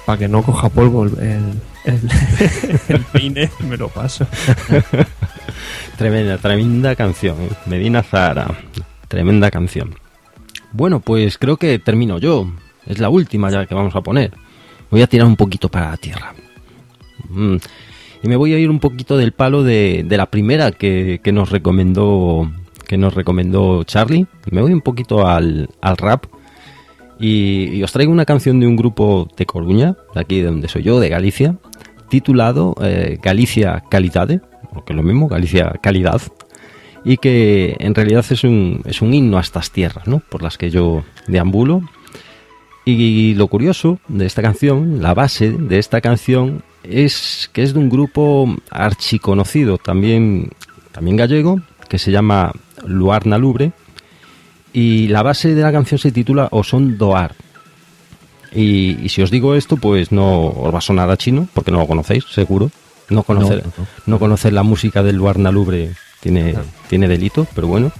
para 0.06 0.18
que 0.18 0.28
no 0.28 0.42
coja 0.42 0.70
polvo 0.70 1.04
el, 1.04 1.12
el, 1.18 1.60
el- 1.84 2.80
el 2.88 3.00
peine, 3.12 3.50
me 3.68 3.76
lo 3.76 3.88
paso. 3.88 4.26
Tremenda, 5.98 6.38
tremenda 6.38 6.96
canción. 6.96 7.36
¿eh? 7.42 7.48
Medina 7.66 8.02
Zahara. 8.02 8.48
Tremenda 9.08 9.50
canción. 9.50 9.94
Bueno, 10.72 11.00
pues 11.00 11.36
creo 11.36 11.58
que 11.58 11.78
termino 11.78 12.18
yo. 12.18 12.50
Es 12.86 12.98
la 12.98 13.10
última 13.10 13.50
ya 13.50 13.66
que 13.66 13.74
vamos 13.74 13.94
a 13.94 14.00
poner. 14.00 14.32
Voy 14.90 15.02
a 15.02 15.06
tirar 15.06 15.26
un 15.26 15.36
poquito 15.36 15.68
para 15.68 15.90
la 15.90 15.96
tierra. 15.98 16.32
Mm. 17.28 17.56
Y 18.22 18.28
me 18.28 18.36
voy 18.36 18.54
a 18.54 18.58
ir 18.58 18.70
un 18.70 18.78
poquito 18.78 19.16
del 19.16 19.32
palo 19.32 19.62
de, 19.64 20.04
de 20.06 20.16
la 20.16 20.26
primera 20.26 20.70
que, 20.70 21.20
que 21.22 21.32
nos 21.32 21.50
recomendó 21.50 22.50
que 22.92 22.98
nos 22.98 23.14
recomendó 23.14 23.84
Charlie. 23.84 24.26
Me 24.50 24.60
voy 24.60 24.74
un 24.74 24.82
poquito 24.82 25.26
al, 25.26 25.70
al 25.80 25.96
rap. 25.96 26.26
Y, 27.18 27.82
os 27.82 27.90
traigo 27.90 28.12
una 28.12 28.26
canción 28.26 28.60
de 28.60 28.66
un 28.66 28.76
grupo 28.76 29.28
de 29.34 29.46
Coruña, 29.46 29.96
de 30.14 30.20
aquí 30.20 30.40
de 30.40 30.46
donde 30.48 30.68
soy 30.68 30.82
yo, 30.82 31.00
de 31.00 31.08
Galicia, 31.08 31.56
titulado 32.10 32.74
eh, 32.82 33.16
Galicia 33.22 33.82
Calidade, 33.88 34.42
o 34.74 34.84
que 34.84 34.92
es 34.92 34.96
lo 34.96 35.02
mismo, 35.02 35.26
Galicia 35.26 35.72
Calidad, 35.80 36.20
y 37.02 37.16
que 37.16 37.76
en 37.78 37.94
realidad 37.94 38.26
es 38.28 38.44
un, 38.44 38.82
es 38.84 39.00
un 39.00 39.14
himno 39.14 39.38
a 39.38 39.40
estas 39.40 39.70
tierras, 39.70 40.06
¿no? 40.06 40.18
Por 40.18 40.42
las 40.42 40.58
que 40.58 40.70
yo 40.70 41.02
deambulo. 41.28 41.82
Y 42.84 43.34
lo 43.34 43.46
curioso 43.46 43.98
de 44.08 44.26
esta 44.26 44.42
canción, 44.42 45.00
la 45.00 45.14
base 45.14 45.50
de 45.50 45.78
esta 45.78 46.00
canción, 46.00 46.62
es 46.82 47.48
que 47.52 47.62
es 47.62 47.74
de 47.74 47.78
un 47.78 47.88
grupo 47.88 48.56
archiconocido, 48.70 49.78
también, 49.78 50.50
también 50.90 51.16
gallego, 51.16 51.60
que 51.88 51.98
se 51.98 52.10
llama 52.10 52.52
Luarna 52.84 53.38
Lubre, 53.38 53.72
y 54.72 55.08
la 55.08 55.22
base 55.22 55.54
de 55.54 55.62
la 55.62 55.70
canción 55.70 55.98
se 55.98 56.10
titula 56.10 56.48
O 56.50 56.64
son 56.64 56.98
Doar. 56.98 57.34
Y, 58.52 58.98
y 59.02 59.08
si 59.08 59.22
os 59.22 59.30
digo 59.30 59.54
esto, 59.54 59.76
pues 59.76 60.10
no 60.10 60.48
os 60.48 60.74
va 60.74 60.78
a 60.78 60.82
sonar 60.82 61.10
a 61.10 61.16
chino, 61.16 61.48
porque 61.54 61.70
no 61.70 61.78
lo 61.78 61.86
conocéis, 61.86 62.24
seguro. 62.24 62.70
No 63.10 63.22
conocer, 63.22 63.64
No, 63.64 63.72
no, 63.76 63.86
no 64.06 64.18
conocer 64.18 64.52
la 64.52 64.62
música 64.62 65.02
del 65.02 65.16
Luarna 65.16 65.50
Lubre 65.50 65.92
tiene, 66.20 66.54
tiene 66.88 67.08
delito, 67.08 67.46
pero 67.54 67.66
bueno. 67.66 67.92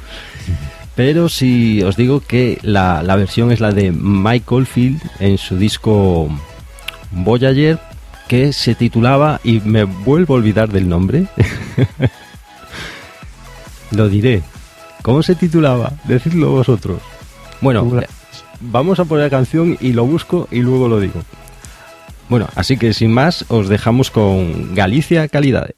Pero 0.95 1.28
si 1.28 1.82
os 1.82 1.97
digo 1.97 2.20
que 2.20 2.59
la, 2.62 3.03
la 3.03 3.16
versión 3.16 3.51
es 3.51 3.61
la 3.61 3.72
de 3.72 3.93
Michael 3.93 4.66
Field 4.66 5.01
en 5.20 5.38
su 5.38 5.57
disco 5.57 6.28
Voyager, 7.11 7.78
que 8.28 8.53
se 8.53 8.74
titulaba, 8.74 9.40
y 9.43 9.61
me 9.61 9.84
vuelvo 9.84 10.34
a 10.34 10.38
olvidar 10.38 10.70
del 10.70 10.88
nombre, 10.88 11.26
lo 13.90 14.09
diré. 14.09 14.43
¿Cómo 15.03 15.22
se 15.22 15.34
titulaba? 15.34 15.93
Decidlo 16.05 16.51
vosotros. 16.51 17.01
Bueno, 17.61 17.90
vamos 18.61 19.01
a 19.01 19.05
poner 19.05 19.24
la 19.24 19.30
canción 19.30 19.76
y 19.80 19.93
lo 19.93 20.05
busco 20.05 20.49
y 20.51 20.61
luego 20.61 20.88
lo 20.88 21.01
digo. 21.01 21.22
Bueno, 22.28 22.49
así 22.55 22.76
que 22.76 22.93
sin 22.93 23.12
más, 23.12 23.45
os 23.49 23.68
dejamos 23.68 24.11
con 24.11 24.74
Galicia 24.74 25.28
Calidad. 25.28 25.70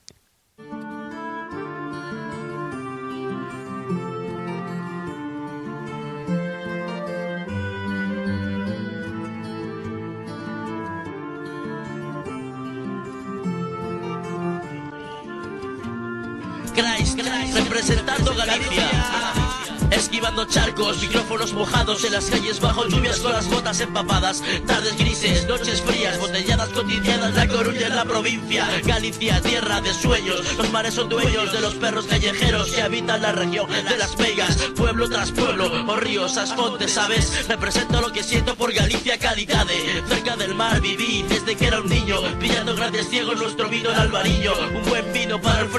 Mojados 21.53 22.05
en 22.05 22.13
las 22.13 22.27
calles 22.27 22.61
bajo 22.61 22.87
lluvias 22.89 23.19
con 23.21 23.33
las 23.33 23.49
botas 23.49 23.81
empapadas. 23.81 24.43
Tardes 24.67 24.97
grises, 24.97 25.47
noches 25.47 25.81
frías, 25.83 26.19
botelladas 26.19 26.69
cotidianas, 26.71 27.35
La 27.35 27.47
Coruña 27.47 27.87
en 27.87 27.97
la 27.97 28.05
provincia. 28.05 28.67
Galicia, 28.85 29.41
tierra 29.41 29.81
de 29.81 29.93
sueños. 29.93 30.57
Los 30.57 30.71
mares 30.73 30.95
son 30.95 31.09
dueños 31.09 31.53
de 31.53 31.61
los 31.61 31.75
perros 31.75 32.07
callejeros 32.07 32.71
que 32.71 32.83
habitan 32.83 33.23
la 33.23 33.33
región 33.33 33.69
de 33.71 33.97
las 33.97 34.17
Vegas. 34.17 34.57
Pueblo 34.77 35.09
tras 35.09 35.31
pueblo, 35.31 35.71
o 35.87 35.97
ríos, 35.97 36.37
asfontes, 36.37 36.93
¿sabes? 36.93 37.47
Represento 37.49 38.01
lo 38.01 38.13
que 38.13 38.23
siento 38.23 38.55
por 38.57 38.73
Galicia, 38.73 39.19
calidade. 39.19 40.03
Cerca 40.09 40.37
del 40.37 40.55
mar 40.55 40.81
viví 40.81 41.25
desde 41.29 41.57
que 41.57 41.67
era 41.67 41.81
un 41.81 41.89
niño, 41.89 42.17
pillando 42.41 42.75
grandes 42.75 43.09
ciegos 43.09 43.39
nuestro 43.39 43.69
vino 43.69 43.91
en 43.91 43.99
Alvarillo. 43.99 44.55
Un 44.75 44.83
buen 44.89 45.04
el 45.04 45.04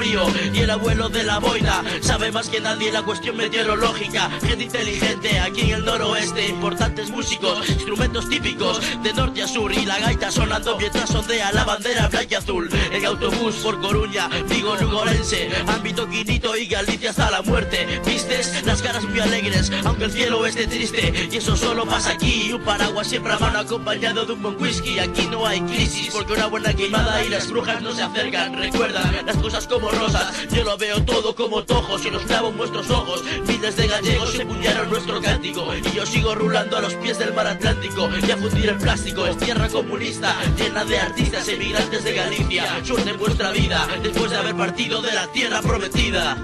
frío 0.06 0.26
y 0.52 0.58
el 0.58 0.70
abuelo 0.70 1.08
de 1.08 1.22
la 1.24 1.38
boina 1.38 1.82
sabe 2.00 2.30
más 2.30 2.48
que 2.48 2.60
nadie 2.60 2.92
la 2.92 3.02
cuestión 3.02 3.36
meteorológica. 3.36 4.30
Gente 4.40 4.64
inteligente 4.64 5.40
aquí 5.40 5.62
en 5.62 5.70
el 5.70 5.84
noroeste, 5.84 6.48
importantes 6.48 7.10
músicos, 7.10 7.68
instrumentos 7.68 8.28
típicos 8.28 8.80
de 9.02 9.12
norte 9.12 9.42
a 9.42 9.48
sur 9.48 9.72
y 9.72 9.84
la 9.84 9.98
gaita 9.98 10.30
sonando 10.30 10.76
mientras 10.78 11.14
ondea 11.14 11.52
la 11.52 11.64
bandera 11.64 12.08
blanca 12.08 12.26
y 12.30 12.34
azul. 12.34 12.68
El 12.92 13.04
autobús 13.04 13.56
por 13.56 13.80
Coruña, 13.80 14.28
Vigo, 14.48 14.76
Lugorense, 14.76 15.50
ámbito 15.66 16.08
Quinito 16.08 16.56
y 16.56 16.66
Galicia 16.66 17.10
hasta 17.10 17.30
la 17.30 17.42
muerte. 17.42 18.00
Vistes 18.06 18.64
las 18.64 18.82
caras 18.82 19.04
muy 19.04 19.20
alegres, 19.20 19.70
aunque 19.84 20.04
el 20.04 20.12
cielo 20.12 20.46
esté 20.46 20.66
triste 20.66 21.28
y 21.30 21.36
eso 21.36 21.56
solo 21.56 21.84
pasa 21.84 22.12
aquí. 22.12 22.52
Un 22.52 22.62
paraguas 22.62 23.08
siempre 23.08 23.32
a 23.32 23.38
mano 23.38 23.58
acompañado 23.60 24.24
de 24.26 24.32
un 24.32 24.42
buen 24.42 24.60
whisky. 24.60 24.98
Aquí 24.98 25.26
no 25.26 25.46
hay 25.46 25.60
crisis 25.62 26.10
porque 26.12 26.34
una 26.34 26.46
buena 26.46 26.72
queimada 26.74 27.24
y 27.24 27.28
las 27.28 27.50
brujas 27.50 27.82
no 27.82 27.92
se 27.92 28.02
acercan. 28.02 28.56
Recuerda 28.56 29.02
las 29.24 29.36
cosas 29.36 29.66
como 29.66 29.90
yo 30.50 30.64
lo 30.64 30.76
veo 30.76 31.02
todo 31.04 31.34
como 31.34 31.64
tojos 31.64 32.04
y 32.04 32.10
los 32.10 32.22
clavo 32.24 32.48
en 32.48 32.58
vuestros 32.58 32.90
ojos. 32.90 33.22
Miles 33.46 33.76
de 33.76 33.88
gallegos 33.88 34.38
empuñaron 34.38 34.90
nuestro 34.90 35.20
cántico 35.22 35.74
y 35.74 35.96
yo 35.96 36.04
sigo 36.04 36.34
rulando 36.34 36.76
a 36.76 36.82
los 36.82 36.94
pies 36.94 37.18
del 37.18 37.32
mar 37.32 37.46
Atlántico 37.46 38.08
y 38.26 38.30
a 38.30 38.36
fundir 38.36 38.68
el 38.68 38.76
plástico. 38.76 39.26
Es 39.26 39.38
tierra 39.38 39.68
comunista 39.68 40.36
llena 40.56 40.84
de 40.84 40.98
artistas 40.98 41.48
emigrantes 41.48 42.04
de 42.04 42.12
Galicia. 42.12 42.84
Suerte 42.84 43.10
en 43.10 43.18
vuestra 43.18 43.50
vida 43.52 43.86
después 44.02 44.30
de 44.30 44.36
haber 44.36 44.56
partido 44.56 45.00
de 45.00 45.12
la 45.12 45.26
tierra 45.28 45.62
prometida. 45.62 46.36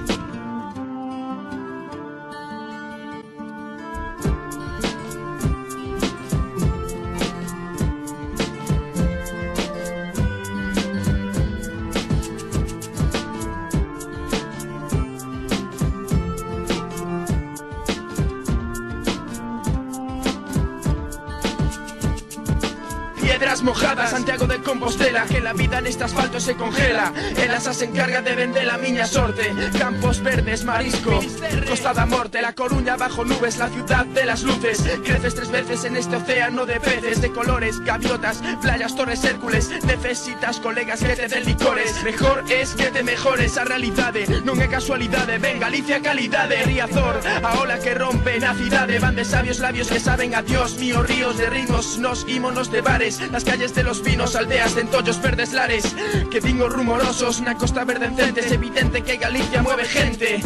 Piedras 23.62 23.76
mojadas, 23.76 24.10
Santiago 24.10 24.46
de 24.46 24.60
Compostela 24.60 25.24
Que 25.26 25.40
la 25.40 25.52
vida 25.52 25.78
en 25.78 25.86
este 25.86 26.04
asfalto 26.04 26.40
se 26.40 26.56
congela. 26.56 27.12
El 27.36 27.50
asa 27.52 27.72
se 27.72 27.84
encarga 27.84 28.20
de 28.20 28.34
vender 28.34 28.64
la 28.64 28.76
miña 28.76 29.06
sorte. 29.06 29.54
Campos 29.78 30.20
verdes, 30.20 30.64
marisco 30.64 31.20
Costa 31.68 31.92
da 31.92 32.04
Morte, 32.06 32.42
La 32.42 32.54
Coruña 32.54 32.96
bajo 32.96 33.24
nubes 33.24 33.58
La 33.58 33.68
ciudad 33.68 34.04
de 34.06 34.24
las 34.24 34.42
luces. 34.42 34.82
Creces 35.04 35.34
tres 35.34 35.50
veces 35.50 35.84
en 35.84 35.96
este 35.96 36.16
océano 36.16 36.66
de 36.66 36.80
peces 36.80 37.20
De 37.20 37.30
colores, 37.30 37.78
gaviotas, 37.80 38.42
playas, 38.60 38.96
torres, 38.96 39.22
Hércules. 39.24 39.70
Necesitas 39.84 40.58
colegas 40.58 41.00
que 41.00 41.14
te 41.14 41.28
den 41.28 41.44
licores. 41.44 42.02
Mejor 42.02 42.44
es 42.50 42.74
que 42.74 42.90
te 42.90 43.02
mejores 43.02 43.56
a 43.58 43.64
realidade 43.64 44.26
Non 44.44 44.58
é 44.58 44.66
casualidade, 44.66 45.38
ven 45.38 45.60
Galicia 45.60 46.02
calidade 46.02 46.64
Riazor, 46.64 47.20
a 47.42 47.60
ola 47.60 47.78
que 47.78 47.94
rompe 47.94 48.40
na 48.40 48.54
cidade 48.54 48.98
Van 48.98 49.14
de 49.14 49.24
sabios 49.24 49.60
labios 49.60 49.88
que 49.88 50.00
saben 50.00 50.34
a 50.34 50.42
Dios. 50.42 50.78
Mío 50.78 51.02
Ríos 51.02 51.38
de 51.38 51.46
ritmos, 51.48 51.98
nos 51.98 52.26
ímonos 52.26 52.72
de 52.72 52.80
bares. 52.80 53.20
Las 53.30 53.44
calles 53.53 53.74
de 53.74 53.82
los 53.82 54.00
pinos, 54.00 54.34
aldeas 54.34 54.74
de 54.74 54.80
entollos 54.80 55.20
verdes 55.20 55.53
lares 55.53 55.94
Que 56.30 56.40
dingo 56.40 56.70
rumorosos 56.70 57.44
na 57.44 57.53
costa 57.53 57.84
verde 57.84 58.09
encente 58.09 58.40
Es 58.40 58.50
evidente 58.50 59.05
que 59.05 59.20
Galicia 59.20 59.61
mueve 59.61 59.84
gente 59.84 60.40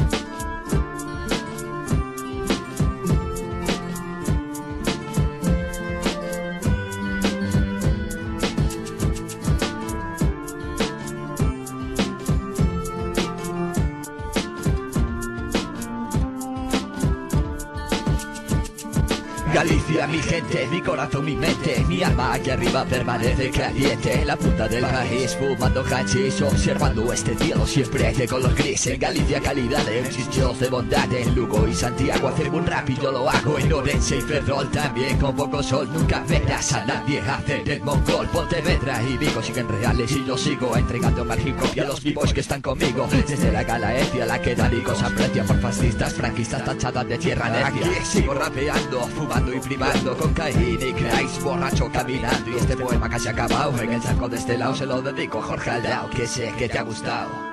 Galicia 19.57 20.07
mi 20.07 20.19
gente, 20.19 20.67
mi 20.71 20.83
corazón, 20.83 21.25
mi 21.25 21.35
mente, 21.35 21.83
mi 21.89 22.03
alma 22.03 22.35
aquí 22.35 22.51
arriba 22.51 22.85
permanece 22.85 23.51
caliente. 23.51 24.21
En 24.21 24.27
la 24.27 24.37
punta 24.37 24.69
del 24.69 24.85
país, 24.85 25.35
fumando 25.35 25.83
hachís, 25.83 26.43
observando 26.43 27.11
este 27.11 27.35
cielo 27.39 27.67
siempre 27.67 28.13
de 28.13 28.29
color 28.29 28.55
gris. 28.55 28.87
En 28.87 29.01
Galicia, 29.01 29.41
calidad, 29.41 29.89
en 29.89 30.11
chichos 30.11 30.61
de 30.61 30.69
bondad. 30.69 31.11
En 31.11 31.35
Lugo 31.35 31.67
y 31.67 31.73
Santiago, 31.73 32.29
hacer 32.29 32.51
un 32.51 32.67
rap 32.67 32.91
y 32.91 32.97
yo 32.97 33.11
lo 33.11 33.31
hago. 33.31 33.59
En 33.59 33.73
Orense 33.73 34.19
y 34.19 34.21
Ferrol 34.21 34.71
también, 34.71 35.17
con 35.17 35.35
poco 35.35 35.63
sol, 35.63 35.89
nunca 35.91 36.23
verás 36.29 36.75
a 36.75 36.85
nadie 36.85 37.21
hacer 37.21 37.67
el 37.67 37.81
mongol. 37.81 38.27
Pontevedra 38.27 39.03
y 39.05 39.17
Vigo 39.17 39.43
siguen 39.43 39.71
reales 39.71 40.13
y 40.13 40.23
yo 40.27 40.37
sigo 40.37 40.77
entregando 40.77 41.23
hop 41.23 41.75
y 41.75 41.81
a 41.81 41.85
los 41.85 42.03
vivos 42.03 42.35
que 42.35 42.41
están 42.41 42.61
conmigo. 42.61 43.09
Desde 43.11 43.51
la 43.51 43.65
Galaecia, 43.65 44.27
la 44.27 44.39
que 44.39 44.55
Daricos 44.55 45.03
aprecia 45.03 45.45
por 45.45 45.59
fascistas, 45.63 46.13
franquistas 46.13 46.63
tachadas 46.63 47.09
de 47.09 47.17
tierra 47.17 47.49
necia. 47.49 47.69
Aquí 47.69 48.05
sigo 48.05 48.35
rapeando, 48.35 49.01
fumando 49.17 49.46
y 49.55 49.61
privando 49.61 50.17
con 50.17 50.33
Caín 50.33 50.79
y 50.81 50.93
Christ, 50.93 51.43
borracho 51.43 51.91
caminando. 51.91 52.51
Y 52.51 52.57
este 52.57 52.77
poema 52.77 53.09
casi 53.09 53.29
acabado. 53.29 53.81
En 53.81 53.93
el 53.93 54.03
saco 54.03 54.29
de 54.29 54.37
este 54.37 54.59
lado 54.59 54.75
se 54.75 54.87
lo 54.87 55.03
dedico 55.03 55.39
a 55.39 55.43
Jorge 55.43 55.71
Aldao, 55.71 56.11
que 56.11 56.27
sé 56.27 56.53
que 56.59 56.69
te 56.69 56.79
ha 56.79 56.83
gustado. 56.83 57.46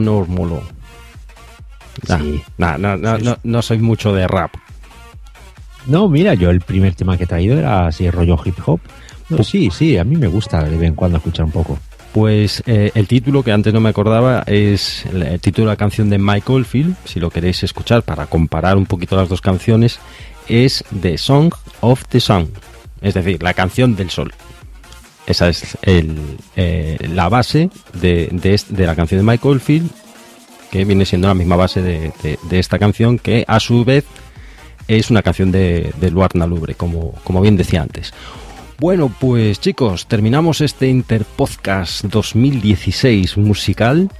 Moló 0.00 0.18
o 0.18 0.26
no? 0.26 0.62
Nah, 2.58 2.76
nah, 2.76 2.96
nah, 2.96 3.18
no, 3.18 3.38
no 3.42 3.62
soy 3.62 3.78
mucho 3.78 4.12
de 4.12 4.26
rap. 4.26 4.52
No, 5.86 6.08
mira, 6.08 6.34
yo 6.34 6.50
el 6.50 6.60
primer 6.60 6.94
tema 6.94 7.16
que 7.16 7.24
he 7.24 7.26
traído 7.26 7.58
era 7.58 7.86
así 7.86 8.10
rollo 8.10 8.38
hip 8.44 8.56
hop. 8.66 8.80
No, 9.28 9.42
sí, 9.42 9.70
sí, 9.70 9.96
a 9.96 10.04
mí 10.04 10.16
me 10.16 10.26
gusta 10.26 10.62
de 10.62 10.76
vez 10.76 10.88
en 10.88 10.94
cuando 10.94 11.18
escuchar 11.18 11.44
un 11.46 11.52
poco. 11.52 11.78
Pues 12.12 12.62
eh, 12.66 12.92
el 12.94 13.08
título, 13.08 13.42
que 13.42 13.52
antes 13.52 13.72
no 13.74 13.80
me 13.80 13.88
acordaba, 13.88 14.44
es 14.46 15.04
el, 15.06 15.22
el 15.22 15.40
título 15.40 15.66
de 15.66 15.72
la 15.72 15.76
canción 15.76 16.10
de 16.10 16.18
Michael 16.18 16.64
Field, 16.64 16.94
si 17.04 17.20
lo 17.20 17.30
queréis 17.30 17.62
escuchar 17.64 18.02
para 18.02 18.26
comparar 18.26 18.76
un 18.76 18.86
poquito 18.86 19.16
las 19.16 19.28
dos 19.28 19.40
canciones, 19.40 19.98
es 20.48 20.84
The 21.00 21.18
Song 21.18 21.52
of 21.80 22.04
the 22.08 22.20
Sun, 22.20 22.50
es 23.00 23.14
decir, 23.14 23.42
la 23.42 23.54
canción 23.54 23.96
del 23.96 24.10
sol. 24.10 24.32
Esa 25.26 25.48
es 25.48 25.78
eh, 25.82 26.98
la 27.14 27.28
base 27.28 27.70
de, 27.94 28.28
de, 28.68 28.86
la 28.86 28.94
canción 28.94 29.24
de 29.24 29.30
Michael 29.32 29.60
Field, 29.60 29.90
que 30.70 30.84
viene 30.84 31.06
siendo 31.06 31.28
la 31.28 31.34
misma 31.34 31.56
base 31.56 31.80
de, 31.82 32.12
de- 32.22 32.58
esta 32.58 32.78
canción, 32.78 33.18
que 33.18 33.44
a 33.48 33.58
su 33.60 33.84
vez 33.84 34.04
es 34.86 35.10
una 35.10 35.22
canción 35.22 35.50
de, 35.50 35.92
de 35.98 36.10
Luarna 36.10 36.46
Lubre, 36.46 36.74
como, 36.74 37.12
como 37.24 37.40
bien 37.40 37.56
decía 37.56 37.80
antes. 37.80 38.12
Bueno, 38.78 39.10
pues 39.18 39.60
chicos, 39.60 40.06
terminamos 40.08 40.60
este 40.60 40.88
Interpodcast 40.88 42.04
2016 42.06 43.38
musical, 43.38 44.10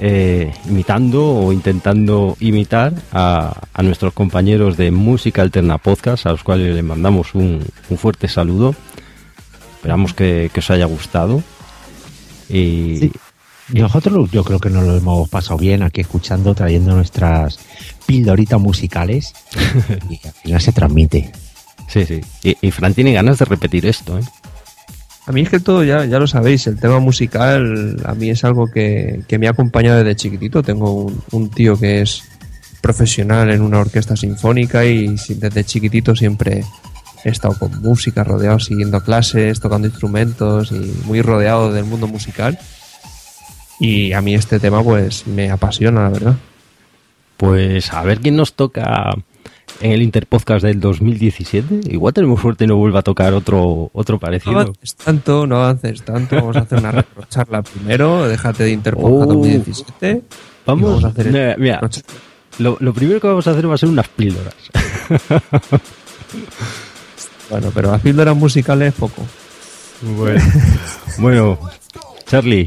eh, 0.00 0.52
imitando 0.68 1.24
o 1.24 1.52
intentando 1.52 2.36
imitar 2.40 2.92
a, 3.12 3.60
a 3.72 3.82
nuestros 3.84 4.12
compañeros 4.14 4.76
de 4.76 4.90
Música 4.90 5.42
Alterna 5.42 5.78
Podcast, 5.78 6.26
a 6.26 6.30
los 6.32 6.42
cuales 6.42 6.74
les 6.74 6.82
mandamos 6.82 7.34
un, 7.34 7.64
un 7.88 7.98
fuerte 7.98 8.26
saludo. 8.26 8.74
Esperamos 9.84 10.14
que, 10.14 10.50
que 10.50 10.60
os 10.60 10.70
haya 10.70 10.86
gustado. 10.86 11.42
Y, 12.48 13.12
Y 13.68 13.80
nosotros 13.80 14.30
yo 14.30 14.42
creo 14.42 14.58
que 14.58 14.70
nos 14.70 14.82
lo 14.84 14.96
hemos 14.96 15.28
pasado 15.28 15.58
bien 15.58 15.82
aquí 15.82 16.00
escuchando, 16.00 16.54
trayendo 16.54 16.94
nuestras 16.94 17.58
pildoritas 18.06 18.58
musicales 18.58 19.34
y 20.08 20.26
al 20.26 20.32
final 20.32 20.60
se 20.62 20.72
transmite. 20.72 21.32
Sí, 21.86 22.06
sí. 22.06 22.22
Y, 22.42 22.56
y 22.66 22.70
Fran 22.70 22.94
tiene 22.94 23.12
ganas 23.12 23.38
de 23.38 23.44
repetir 23.44 23.84
esto, 23.84 24.18
¿eh? 24.18 24.22
A 25.26 25.32
mí 25.32 25.42
es 25.42 25.50
que 25.50 25.60
todo, 25.60 25.84
ya, 25.84 26.06
ya 26.06 26.18
lo 26.18 26.26
sabéis, 26.26 26.66
el 26.66 26.80
tema 26.80 26.98
musical 26.98 28.00
a 28.06 28.14
mí 28.14 28.30
es 28.30 28.42
algo 28.42 28.66
que, 28.66 29.20
que 29.28 29.38
me 29.38 29.48
ha 29.48 29.50
acompañado 29.50 29.98
desde 29.98 30.16
chiquitito. 30.16 30.62
Tengo 30.62 30.94
un, 30.94 31.22
un 31.32 31.50
tío 31.50 31.78
que 31.78 32.00
es 32.00 32.22
profesional 32.80 33.50
en 33.50 33.60
una 33.60 33.80
orquesta 33.80 34.16
sinfónica 34.16 34.86
y 34.86 35.14
desde 35.28 35.64
chiquitito 35.64 36.16
siempre 36.16 36.64
he 37.24 37.30
estado 37.30 37.54
con 37.58 37.80
música, 37.82 38.22
rodeado, 38.24 38.58
siguiendo 38.60 39.00
clases, 39.02 39.58
tocando 39.60 39.88
instrumentos 39.88 40.70
y 40.72 40.94
muy 41.06 41.22
rodeado 41.22 41.72
del 41.72 41.84
mundo 41.84 42.06
musical. 42.06 42.58
Y 43.80 44.12
a 44.12 44.20
mí 44.20 44.34
este 44.34 44.60
tema 44.60 44.82
pues 44.82 45.26
me 45.26 45.50
apasiona, 45.50 46.02
la 46.04 46.08
verdad. 46.10 46.36
Pues 47.36 47.92
a 47.92 48.02
ver 48.02 48.20
quién 48.20 48.36
nos 48.36 48.54
toca 48.54 49.12
en 49.80 49.90
el 49.90 50.02
Interpodcast 50.02 50.64
del 50.64 50.78
2017. 50.78 51.80
Igual 51.90 52.14
tenemos 52.14 52.40
suerte 52.40 52.64
y 52.64 52.66
no 52.68 52.76
vuelva 52.76 53.00
a 53.00 53.02
tocar 53.02 53.32
otro, 53.34 53.90
otro 53.92 54.14
No 54.16 54.20
parecido. 54.20 54.60
avances 54.60 54.94
tanto, 54.94 55.46
no 55.46 55.56
avances 55.56 56.02
tanto. 56.04 56.36
Vamos 56.36 56.56
a 56.56 56.60
hacer 56.60 56.78
una 56.78 56.92
retrocharla 56.92 57.62
primero. 57.62 58.28
Déjate 58.28 58.62
de 58.64 58.70
Interpodcast 58.70 59.30
Oh. 59.30 59.34
2017. 59.34 60.10
y 60.12 60.22
Vamos, 60.66 61.04
a 61.04 61.08
hacer 61.08 61.26
mira, 61.26 61.56
mira, 61.58 61.80
lo, 62.58 62.76
lo 62.80 62.94
primero 62.94 63.20
que 63.20 63.26
vamos 63.26 63.46
a 63.48 63.50
hacer 63.50 63.68
va 63.68 63.74
a 63.74 63.78
ser 63.78 63.88
unas 63.88 64.08
píldoras. 64.08 64.54
Bueno, 67.50 67.70
pero 67.74 67.90
las 67.90 68.00
píldoras 68.00 68.36
musicales 68.36 68.92
poco. 68.94 69.22
Bueno, 70.16 70.40
bueno, 71.18 71.58
Charlie, 72.26 72.66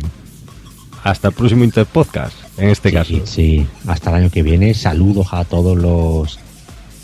hasta 1.04 1.30
el 1.30 1.34
próximo 1.34 1.64
Interpodcast, 1.64 2.36
en 2.58 2.70
este 2.70 2.92
caso. 2.92 3.14
Sí, 3.26 3.66
hasta 3.88 4.10
el 4.12 4.16
año 4.24 4.30
que 4.30 4.44
viene. 4.44 4.74
Saludos 4.74 5.28
a 5.32 5.44
todos 5.46 5.78
los 5.78 6.40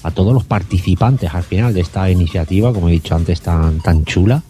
a 0.04 0.12
todos 0.12 0.34
los 0.34 0.44
participantes 0.44 1.34
al 1.34 1.44
final 1.44 1.74
de 1.74 1.80
esta 1.82 2.10
iniciativa, 2.12 2.74
como 2.74 2.90
he 2.90 2.92
dicho 2.94 3.16
antes, 3.16 3.42
tan, 3.42 3.80
tan 3.80 4.04
chula. 4.06 4.44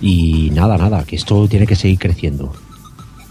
Y 0.00 0.50
nada, 0.54 0.76
nada, 0.78 1.04
que 1.04 1.16
esto 1.16 1.46
tiene 1.48 1.66
que 1.66 1.76
seguir 1.76 1.98
creciendo. 1.98 2.52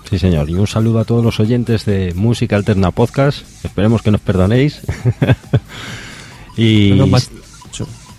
Sí, 0.10 0.20
señor. 0.20 0.50
Y 0.50 0.54
un 0.56 0.68
saludo 0.68 1.00
a 1.00 1.06
todos 1.06 1.24
los 1.24 1.40
oyentes 1.40 1.86
de 1.86 2.14
Música 2.16 2.56
Alterna 2.56 2.92
Podcast. 2.92 3.40
Esperemos 3.66 4.04
que 4.04 4.12
nos 4.12 4.22
perdonéis. 4.22 4.82
y, 6.58 6.94
No 6.96 7.08
más- 7.08 7.32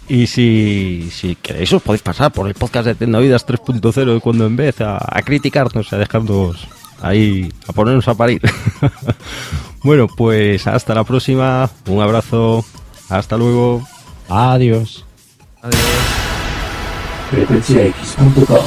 y 0.08 0.26
si, 0.26 1.08
si 1.10 1.34
queréis, 1.36 1.72
os 1.72 1.82
podéis 1.82 2.02
pasar 2.02 2.32
por 2.32 2.46
el 2.48 2.54
podcast 2.54 2.86
de 2.86 2.94
Tecnovidas 2.94 3.46
3.0 3.46 4.14
de 4.14 4.20
cuando 4.20 4.46
en 4.46 4.56
vez 4.56 4.80
a, 4.80 4.98
a 4.98 5.22
criticarnos, 5.22 5.92
a 5.92 5.98
dejarnos 5.98 6.68
ahí, 7.00 7.52
a 7.66 7.72
ponernos 7.72 8.06
a 8.08 8.14
parir. 8.14 8.40
bueno, 9.82 10.06
pues 10.06 10.66
hasta 10.66 10.94
la 10.94 11.04
próxima. 11.04 11.70
Un 11.88 12.02
abrazo. 12.02 12.64
Hasta 13.08 13.36
luego. 13.36 13.86
Adiós. 14.28 15.04
frecuenciax.com 17.30 18.58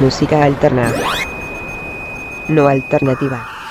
Música 0.00 0.44
alterna. 0.44 0.92
No 2.48 2.66
alternativa. 2.66 3.61